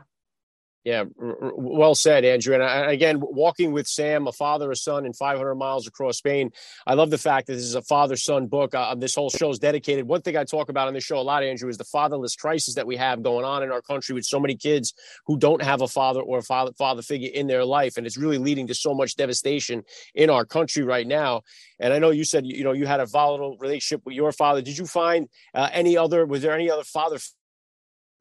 Yeah, 0.83 1.05
well 1.17 1.95
said, 1.95 2.25
Andrew. 2.25 2.53
And 2.53 2.61
I, 2.61 2.91
again, 2.91 3.17
walking 3.21 3.71
with 3.71 3.87
Sam, 3.87 4.27
a 4.27 4.33
father, 4.33 4.69
a 4.69 4.75
son, 4.75 5.05
in 5.05 5.13
500 5.13 5.55
miles 5.55 5.87
across 5.87 6.17
Spain. 6.17 6.51
I 6.85 6.95
love 6.95 7.09
the 7.09 7.17
fact 7.17 7.47
that 7.47 7.53
this 7.53 7.63
is 7.63 7.75
a 7.75 7.81
father-son 7.81 8.47
book. 8.47 8.75
Uh, 8.75 8.93
this 8.95 9.15
whole 9.15 9.29
show 9.29 9.49
is 9.49 9.59
dedicated. 9.59 10.05
One 10.05 10.21
thing 10.21 10.35
I 10.35 10.43
talk 10.43 10.67
about 10.67 10.89
on 10.89 10.93
this 10.93 11.05
show 11.05 11.17
a 11.17 11.21
lot, 11.21 11.41
Andrew, 11.41 11.69
is 11.69 11.77
the 11.77 11.85
fatherless 11.85 12.35
crisis 12.35 12.75
that 12.75 12.85
we 12.85 12.97
have 12.97 13.23
going 13.23 13.45
on 13.45 13.63
in 13.63 13.71
our 13.71 13.81
country 13.81 14.13
with 14.13 14.25
so 14.25 14.41
many 14.41 14.57
kids 14.57 14.93
who 15.25 15.37
don't 15.37 15.61
have 15.61 15.81
a 15.81 15.87
father 15.87 16.19
or 16.19 16.39
a 16.39 16.43
father 16.43 16.73
father 16.77 17.01
figure 17.01 17.29
in 17.33 17.47
their 17.47 17.63
life, 17.63 17.95
and 17.95 18.05
it's 18.05 18.17
really 18.17 18.37
leading 18.37 18.67
to 18.67 18.75
so 18.75 18.93
much 18.93 19.15
devastation 19.15 19.83
in 20.15 20.29
our 20.29 20.43
country 20.43 20.83
right 20.83 21.07
now. 21.07 21.43
And 21.79 21.93
I 21.93 21.99
know 21.99 22.09
you 22.09 22.25
said 22.25 22.45
you 22.45 22.63
know 22.65 22.73
you 22.73 22.85
had 22.85 22.99
a 22.99 23.05
volatile 23.05 23.57
relationship 23.57 24.05
with 24.05 24.15
your 24.15 24.33
father. 24.33 24.61
Did 24.61 24.77
you 24.77 24.85
find 24.85 25.29
uh, 25.53 25.69
any 25.71 25.97
other? 25.97 26.25
Was 26.25 26.41
there 26.41 26.53
any 26.53 26.69
other 26.69 26.83
father? 26.83 27.19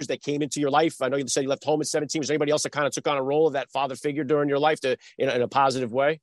That 0.09 0.23
came 0.23 0.43
into 0.43 0.61
your 0.61 0.71
life? 0.71 1.01
I 1.01 1.09
know 1.09 1.17
you 1.17 1.27
said 1.29 1.43
you 1.43 1.49
left 1.49 1.65
home 1.65 1.81
at 1.81 1.87
17. 1.87 2.21
Was 2.21 2.31
anybody 2.31 2.53
else 2.53 2.63
that 2.63 2.71
kind 2.71 2.87
of 2.87 2.93
took 2.93 3.07
on 3.09 3.17
a 3.17 3.23
role 3.23 3.47
of 3.47 3.53
that 3.55 3.71
father 3.71 3.97
figure 3.97 4.25
during 4.25 4.49
your 4.49 4.59
life 4.59 4.81
to 4.81 4.97
in, 5.19 5.29
in 5.29 5.43
a 5.43 5.49
positive 5.49 5.93
way? 5.93 6.21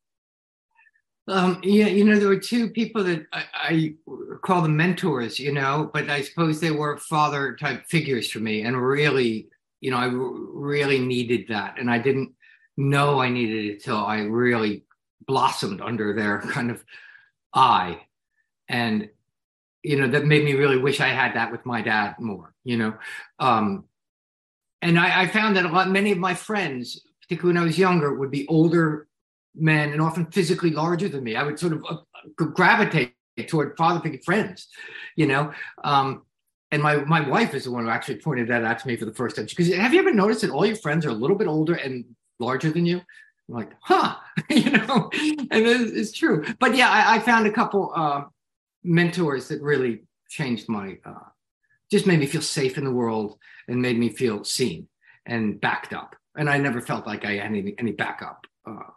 Um, 1.28 1.60
yeah, 1.64 1.86
you 1.86 2.06
know, 2.06 2.18
there 2.18 2.28
were 2.28 2.40
two 2.40 2.72
people 2.72 3.04
that 3.04 3.28
I, 3.32 3.44
I, 3.54 3.94
call 4.42 4.64
them 4.64 4.76
mentors, 4.76 5.40
you 5.40 5.52
know, 5.52 5.92
but 5.94 6.10
I 6.10 6.22
suppose 6.22 6.60
they 6.60 6.72
were 6.72 6.98
father 6.98 7.56
type 7.56 7.86
figures 7.86 8.32
for 8.32 8.40
me. 8.40 8.62
And 8.62 8.76
really, 8.76 9.48
you 9.80 9.92
know, 9.92 9.98
I 9.98 10.10
really 10.12 10.98
needed 10.98 11.46
that. 11.50 11.78
And 11.78 11.92
I 11.92 12.00
didn't 12.00 12.34
know 12.78 13.22
I 13.22 13.30
needed 13.30 13.66
it 13.66 13.84
till 13.84 13.98
I 13.98 14.22
really 14.22 14.86
blossomed 15.28 15.82
under 15.82 16.16
their 16.16 16.40
kind 16.52 16.72
of 16.72 16.84
eye. 17.54 18.02
And 18.68 19.10
you 19.84 20.00
know 20.00 20.08
that 20.08 20.26
made 20.26 20.44
me 20.44 20.54
really 20.54 20.78
wish 20.78 21.00
i 21.00 21.08
had 21.08 21.34
that 21.36 21.52
with 21.52 21.66
my 21.66 21.82
dad 21.82 22.16
more 22.20 22.54
you 22.70 22.78
know 22.78 22.94
um 23.40 23.84
and 24.82 24.98
I, 24.98 25.24
I 25.24 25.28
found 25.28 25.58
that 25.58 25.66
a 25.66 25.70
lot 25.70 25.90
many 25.90 26.12
of 26.12 26.20
my 26.20 26.36
friends 26.36 27.02
particularly 27.22 27.56
when 27.56 27.64
i 27.64 27.66
was 27.66 27.78
younger 27.78 28.14
would 28.14 28.32
be 28.32 28.48
older 28.48 29.08
men 29.56 29.92
and 29.92 30.02
often 30.02 30.28
physically 30.28 30.70
larger 30.70 31.10
than 31.10 31.24
me. 31.24 31.36
I 31.36 31.44
would 31.44 31.60
sort 31.60 31.74
of 31.74 31.84
uh, 31.90 32.46
gravitate 32.46 33.16
toward 33.48 33.76
father 33.78 34.02
figure 34.02 34.20
friends 34.24 34.68
you 35.16 35.26
know 35.26 35.52
um 35.84 36.24
and 36.72 36.84
my 36.84 36.98
my 37.06 37.22
wife 37.28 37.54
is 37.54 37.64
the 37.64 37.72
one 37.72 37.86
who 37.86 37.90
actually 37.90 38.18
pointed 38.18 38.48
that 38.50 38.64
out 38.64 38.78
to 38.80 38.88
me 38.88 38.96
for 38.96 39.06
the 39.06 39.14
first 39.14 39.36
time. 39.36 39.46
Because 39.46 39.74
have 39.74 39.94
you 39.94 40.00
ever 40.00 40.14
noticed 40.14 40.42
that 40.42 40.52
all 40.52 40.66
your 40.66 40.76
friends 40.76 41.06
are 41.06 41.10
a 41.10 41.22
little 41.24 41.38
bit 41.38 41.48
older 41.48 41.74
and 41.74 42.06
larger 42.38 42.70
than 42.70 42.86
you? 42.86 42.98
I'm 43.48 43.56
like 43.56 43.72
huh 43.82 44.16
you 44.50 44.70
know 44.72 45.10
and 45.52 45.66
it's, 45.74 45.92
it's 46.00 46.12
true. 46.12 46.46
But 46.60 46.76
yeah 46.76 46.90
I, 46.90 47.16
I 47.16 47.20
found 47.20 47.48
a 47.48 47.52
couple 47.52 47.92
uh 47.96 48.24
mentors 48.84 49.48
that 49.48 49.62
really 49.62 50.04
changed 50.30 50.70
my 50.70 50.98
uh, 51.06 51.30
just 51.92 52.06
made 52.06 52.20
me 52.20 52.26
feel 52.26 52.42
safe 52.42 52.78
in 52.78 52.84
the 52.84 52.92
world 52.92 53.38
and 53.68 53.82
made 53.82 53.98
me 53.98 54.10
feel 54.10 54.44
seen 54.44 54.88
and 55.26 55.60
backed 55.60 55.94
up. 55.94 56.16
And 56.38 56.50
i 56.50 56.58
never 56.58 56.82
felt 56.82 57.06
like 57.06 57.26
i 57.26 57.34
had 57.34 57.48
any, 57.48 57.76
any 57.78 57.92
backup 57.92 58.46
uh, 58.66 58.92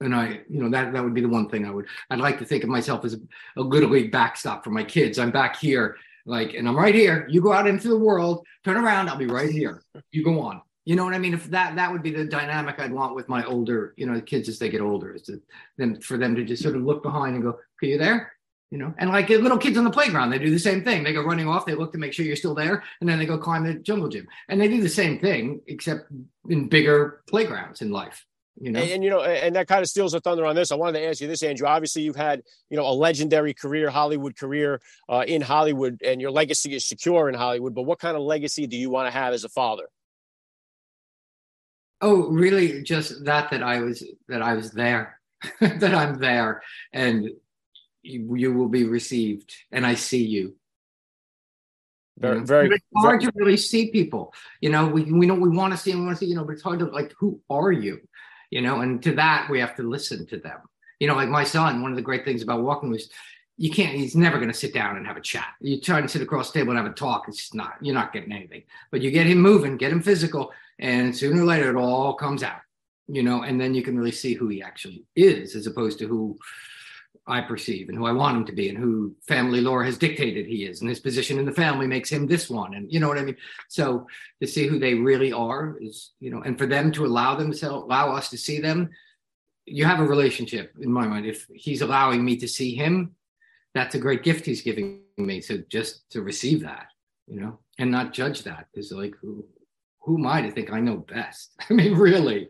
and 0.00 0.14
i 0.14 0.40
you 0.48 0.62
know 0.62 0.70
that 0.70 0.92
that 0.92 1.04
would 1.04 1.14
be 1.14 1.20
the 1.20 1.28
one 1.28 1.48
thing 1.48 1.64
i 1.64 1.70
would 1.70 1.86
i'd 2.10 2.18
like 2.18 2.38
to 2.38 2.44
think 2.44 2.64
of 2.64 2.70
myself 2.70 3.04
as 3.04 3.14
a, 3.14 3.18
a 3.56 3.62
little 3.62 3.90
league 3.90 4.10
backstop 4.10 4.64
for 4.64 4.70
my 4.70 4.84
kids. 4.84 5.18
I'm 5.18 5.30
back 5.30 5.56
here 5.56 5.96
like 6.26 6.54
and 6.54 6.68
i'm 6.68 6.76
right 6.76 6.94
here. 6.94 7.26
You 7.30 7.40
go 7.40 7.52
out 7.52 7.66
into 7.66 7.88
the 7.88 7.98
world 7.98 8.44
turn 8.64 8.76
around 8.76 9.08
i'll 9.08 9.16
be 9.16 9.26
right 9.26 9.50
here. 9.50 9.82
You 10.10 10.24
go 10.24 10.40
on. 10.40 10.62
You 10.88 10.96
know 10.96 11.04
what 11.04 11.12
I 11.12 11.18
mean? 11.18 11.34
If 11.34 11.50
that 11.50 11.76
that 11.76 11.92
would 11.92 12.02
be 12.02 12.10
the 12.10 12.24
dynamic 12.24 12.80
I'd 12.80 12.92
want 12.92 13.14
with 13.14 13.28
my 13.28 13.44
older, 13.44 13.92
you 13.98 14.06
know, 14.06 14.18
kids 14.22 14.48
as 14.48 14.58
they 14.58 14.70
get 14.70 14.80
older, 14.80 15.12
is 15.12 15.20
to 15.24 15.38
them 15.76 16.00
for 16.00 16.16
them 16.16 16.34
to 16.34 16.44
just 16.44 16.62
sort 16.62 16.76
of 16.76 16.82
look 16.82 17.02
behind 17.02 17.34
and 17.34 17.44
go, 17.44 17.50
"Are 17.50 17.86
you 17.86 17.98
there?" 17.98 18.32
You 18.70 18.76
know, 18.76 18.94
and 18.98 19.08
like 19.08 19.30
little 19.30 19.56
kids 19.56 19.78
on 19.78 19.84
the 19.84 19.90
playground, 19.90 20.28
they 20.28 20.38
do 20.38 20.50
the 20.50 20.58
same 20.58 20.84
thing. 20.84 21.02
They 21.02 21.14
go 21.14 21.22
running 21.22 21.48
off, 21.48 21.64
they 21.64 21.74
look 21.74 21.92
to 21.92 21.98
make 21.98 22.12
sure 22.12 22.26
you're 22.26 22.36
still 22.36 22.54
there, 22.54 22.84
and 23.00 23.08
then 23.08 23.18
they 23.18 23.24
go 23.24 23.38
climb 23.38 23.64
the 23.64 23.74
jungle 23.74 24.08
gym, 24.08 24.28
and 24.50 24.60
they 24.60 24.68
do 24.68 24.82
the 24.82 24.90
same 24.90 25.18
thing 25.18 25.62
except 25.66 26.10
in 26.50 26.68
bigger 26.68 27.22
playgrounds 27.26 27.80
in 27.80 27.90
life. 27.90 28.26
You 28.60 28.72
know? 28.72 28.80
And, 28.80 28.90
and, 28.90 29.04
you 29.04 29.10
know, 29.10 29.22
and 29.22 29.54
that 29.56 29.68
kind 29.68 29.82
of 29.82 29.88
steals 29.88 30.12
the 30.12 30.20
thunder 30.20 30.44
on 30.44 30.56
this. 30.56 30.72
I 30.72 30.74
wanted 30.74 30.98
to 30.98 31.06
ask 31.06 31.20
you 31.20 31.28
this, 31.28 31.42
Andrew. 31.42 31.66
Obviously, 31.66 32.02
you've 32.02 32.16
had 32.16 32.42
you 32.70 32.76
know 32.76 32.86
a 32.86 32.92
legendary 32.92 33.54
career, 33.54 33.88
Hollywood 33.88 34.36
career 34.36 34.80
uh, 35.08 35.24
in 35.26 35.40
Hollywood, 35.40 36.02
and 36.04 36.20
your 36.20 36.30
legacy 36.30 36.74
is 36.74 36.84
secure 36.84 37.28
in 37.28 37.34
Hollywood. 37.34 37.74
But 37.74 37.82
what 37.82 37.98
kind 37.98 38.16
of 38.16 38.22
legacy 38.22 38.66
do 38.66 38.76
you 38.76 38.90
want 38.90 39.06
to 39.06 39.12
have 39.12 39.32
as 39.32 39.44
a 39.44 39.48
father? 39.48 39.88
Oh, 42.00 42.28
really? 42.28 42.82
Just 42.82 43.24
that 43.24 43.50
that 43.50 43.62
I 43.62 43.80
was 43.80 44.04
that 44.28 44.42
I 44.42 44.54
was 44.54 44.72
there, 44.72 45.20
that 45.60 45.94
I'm 45.94 46.18
there, 46.18 46.62
and 46.92 47.30
you, 48.08 48.34
you, 48.36 48.52
will 48.52 48.68
be 48.68 48.84
received, 48.84 49.54
and 49.72 49.86
I 49.86 49.94
see 49.94 50.24
you. 50.24 50.54
Very, 52.18 52.40
very. 52.40 52.68
It's 52.68 52.84
hard 52.96 53.20
very, 53.20 53.32
to 53.32 53.38
really 53.38 53.56
see 53.56 53.90
people. 53.90 54.34
You 54.60 54.70
know, 54.70 54.86
we 54.86 55.04
we 55.04 55.26
know 55.26 55.34
we 55.34 55.48
want 55.48 55.72
to 55.72 55.78
see 55.78 55.92
and 55.92 56.00
we 56.00 56.06
want 56.06 56.18
to 56.18 56.24
see. 56.24 56.30
You 56.30 56.36
know, 56.36 56.44
but 56.44 56.52
it's 56.52 56.62
hard 56.62 56.80
to 56.80 56.86
like, 56.86 57.14
who 57.18 57.40
are 57.48 57.72
you? 57.72 58.00
You 58.50 58.62
know, 58.62 58.80
and 58.80 59.02
to 59.02 59.14
that 59.16 59.48
we 59.50 59.60
have 59.60 59.76
to 59.76 59.82
listen 59.82 60.26
to 60.26 60.38
them. 60.38 60.58
You 60.98 61.06
know, 61.06 61.14
like 61.14 61.28
my 61.28 61.44
son. 61.44 61.82
One 61.82 61.92
of 61.92 61.96
the 61.96 62.02
great 62.02 62.24
things 62.24 62.42
about 62.42 62.62
walking 62.62 62.90
was 62.90 63.08
you 63.58 63.70
can't 63.70 63.96
he's 63.96 64.14
never 64.14 64.36
going 64.38 64.50
to 64.50 64.54
sit 64.54 64.72
down 64.72 64.96
and 64.96 65.06
have 65.06 65.16
a 65.16 65.20
chat 65.20 65.48
you 65.60 65.80
try 65.80 66.00
to 66.00 66.08
sit 66.08 66.22
across 66.22 66.50
the 66.50 66.60
table 66.60 66.70
and 66.70 66.78
have 66.78 66.90
a 66.90 66.94
talk 66.94 67.24
it's 67.28 67.38
just 67.38 67.54
not 67.54 67.74
you're 67.82 67.94
not 67.94 68.12
getting 68.12 68.32
anything 68.32 68.62
but 68.90 69.02
you 69.02 69.10
get 69.10 69.26
him 69.26 69.38
moving 69.38 69.76
get 69.76 69.92
him 69.92 70.00
physical 70.00 70.52
and 70.78 71.14
sooner 71.14 71.42
or 71.42 71.44
later 71.44 71.68
it 71.68 71.76
all 71.76 72.14
comes 72.14 72.42
out 72.42 72.60
you 73.08 73.22
know 73.22 73.42
and 73.42 73.60
then 73.60 73.74
you 73.74 73.82
can 73.82 73.98
really 73.98 74.12
see 74.12 74.32
who 74.32 74.48
he 74.48 74.62
actually 74.62 75.04
is 75.16 75.56
as 75.56 75.66
opposed 75.66 75.98
to 75.98 76.06
who 76.06 76.38
i 77.26 77.40
perceive 77.40 77.88
and 77.88 77.96
who 77.98 78.06
i 78.06 78.12
want 78.12 78.36
him 78.36 78.44
to 78.44 78.52
be 78.52 78.68
and 78.68 78.78
who 78.78 79.14
family 79.26 79.60
lore 79.60 79.84
has 79.84 79.98
dictated 79.98 80.46
he 80.46 80.64
is 80.64 80.80
and 80.80 80.88
his 80.88 81.00
position 81.00 81.38
in 81.38 81.44
the 81.44 81.52
family 81.52 81.86
makes 81.86 82.10
him 82.10 82.26
this 82.26 82.48
one 82.48 82.74
and 82.74 82.92
you 82.92 83.00
know 83.00 83.08
what 83.08 83.18
i 83.18 83.22
mean 83.22 83.36
so 83.68 84.06
to 84.40 84.46
see 84.46 84.66
who 84.66 84.78
they 84.78 84.94
really 84.94 85.32
are 85.32 85.76
is 85.80 86.12
you 86.20 86.30
know 86.30 86.42
and 86.42 86.58
for 86.58 86.66
them 86.66 86.92
to 86.92 87.04
allow 87.04 87.34
themselves 87.34 87.84
allow 87.84 88.14
us 88.14 88.30
to 88.30 88.38
see 88.38 88.60
them 88.60 88.88
you 89.66 89.84
have 89.84 90.00
a 90.00 90.04
relationship 90.04 90.72
in 90.80 90.90
my 90.90 91.06
mind 91.06 91.26
if 91.26 91.46
he's 91.54 91.82
allowing 91.82 92.24
me 92.24 92.36
to 92.36 92.48
see 92.48 92.74
him 92.74 93.14
that's 93.74 93.94
a 93.94 93.98
great 93.98 94.22
gift 94.22 94.46
he's 94.46 94.62
giving 94.62 95.00
me 95.16 95.40
to 95.40 95.64
just 95.68 96.08
to 96.10 96.22
receive 96.22 96.62
that 96.62 96.88
you 97.26 97.40
know 97.40 97.58
and 97.78 97.90
not 97.90 98.12
judge 98.12 98.42
that 98.42 98.66
because 98.72 98.90
like 98.92 99.14
who 99.20 99.44
who 100.08 100.16
am 100.16 100.26
I 100.26 100.40
to 100.40 100.50
think 100.50 100.72
I 100.72 100.80
know 100.80 100.96
best? 100.96 101.52
I 101.70 101.74
mean, 101.74 101.94
really. 101.94 102.48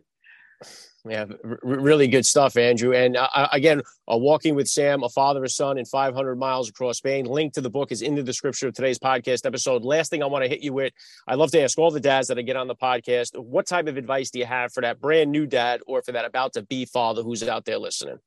Yeah, 1.04 1.26
r- 1.44 1.58
really 1.62 2.08
good 2.08 2.26
stuff, 2.26 2.56
Andrew. 2.56 2.92
And 2.92 3.16
uh, 3.16 3.28
uh, 3.32 3.48
again, 3.52 3.82
uh, 4.11 4.16
Walking 4.16 4.54
with 4.54 4.68
Sam, 4.68 5.04
a 5.04 5.08
father, 5.08 5.44
a 5.44 5.48
son, 5.48 5.78
in 5.78 5.84
500 5.84 6.37
miles 6.37 6.68
across 6.68 6.98
Spain. 6.98 7.24
Link 7.24 7.52
to 7.54 7.61
the 7.61 7.70
book 7.70 7.92
is 7.92 8.02
in 8.02 8.14
the 8.14 8.22
description 8.22 8.68
of 8.68 8.74
today's 8.74 8.98
podcast 8.98 9.46
episode. 9.46 9.84
Last 9.84 10.11
thing 10.11 10.22
I 10.22 10.26
want 10.26 10.44
to 10.44 10.48
hit 10.48 10.61
you 10.61 10.72
with, 10.72 10.92
I 11.26 11.34
love 11.34 11.50
to 11.52 11.62
ask 11.62 11.78
all 11.78 11.90
the 11.90 12.00
dads 12.00 12.28
that 12.28 12.38
I 12.38 12.42
get 12.42 12.56
on 12.56 12.66
the 12.66 12.74
podcast, 12.74 13.38
what 13.38 13.66
type 13.66 13.87
of 13.87 13.96
advice 13.96 14.30
do 14.30 14.40
you 14.40 14.46
have 14.46 14.72
for 14.72 14.80
that 14.80 15.00
brand 15.00 15.30
new 15.30 15.46
dad 15.46 15.80
or 15.87 16.02
for 16.02 16.12
that 16.12 16.24
about 16.24 16.52
to 16.54 16.62
be 16.62 16.84
father 16.84 17.22
who's 17.22 17.42
out 17.44 17.64
there 17.64 17.78
listening? 17.78 18.18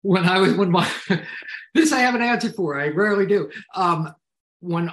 When 0.00 0.24
I 0.24 0.38
was 0.38 0.54
when 0.54 0.70
my 0.70 0.90
this 1.74 1.92
I 1.92 2.00
have 2.00 2.14
an 2.14 2.22
answer 2.22 2.52
for. 2.52 2.80
I 2.80 2.88
rarely 2.88 3.26
do. 3.26 3.50
Um, 3.74 4.12
when 4.60 4.90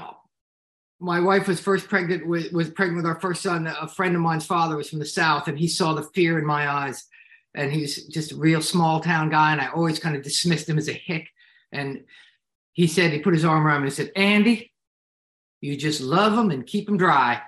my 1.00 1.20
wife 1.20 1.48
was 1.48 1.60
first 1.60 1.88
pregnant 1.88 2.28
with 2.28 2.52
was 2.52 2.70
pregnant 2.70 2.98
with 2.98 3.06
our 3.06 3.20
first 3.20 3.42
son. 3.42 3.68
A 3.68 3.88
friend 3.88 4.16
of 4.16 4.22
mine's 4.22 4.46
father 4.46 4.76
was 4.76 4.90
from 4.90 5.00
the 5.00 5.06
south, 5.06 5.48
and 5.48 5.58
he 5.58 5.68
saw 5.68 5.94
the 5.94 6.04
fear 6.04 6.38
in 6.38 6.46
my 6.46 6.70
eyes. 6.70 7.06
And 7.56 7.72
he's 7.72 8.06
just 8.08 8.32
a 8.32 8.36
real 8.36 8.62
small 8.62 9.00
town 9.00 9.30
guy, 9.30 9.52
and 9.52 9.62
I 9.62 9.68
always 9.68 9.98
kind 9.98 10.16
of 10.16 10.22
dismissed 10.22 10.70
him 10.70 10.78
as 10.78 10.88
a 10.88 10.94
hick. 10.94 11.28
And 11.72 12.04
he 12.74 12.86
said 12.86 13.12
he 13.12 13.20
put 13.20 13.34
his 13.34 13.46
arm 13.46 13.66
around 13.66 13.82
me 13.82 13.88
and 13.88 13.96
said, 13.96 14.12
"Andy, 14.16 14.72
you 15.62 15.78
just 15.78 16.02
love 16.02 16.38
him 16.38 16.52
and 16.52 16.66
keep 16.66 16.88
him 16.88 16.98
dry." 16.98 17.42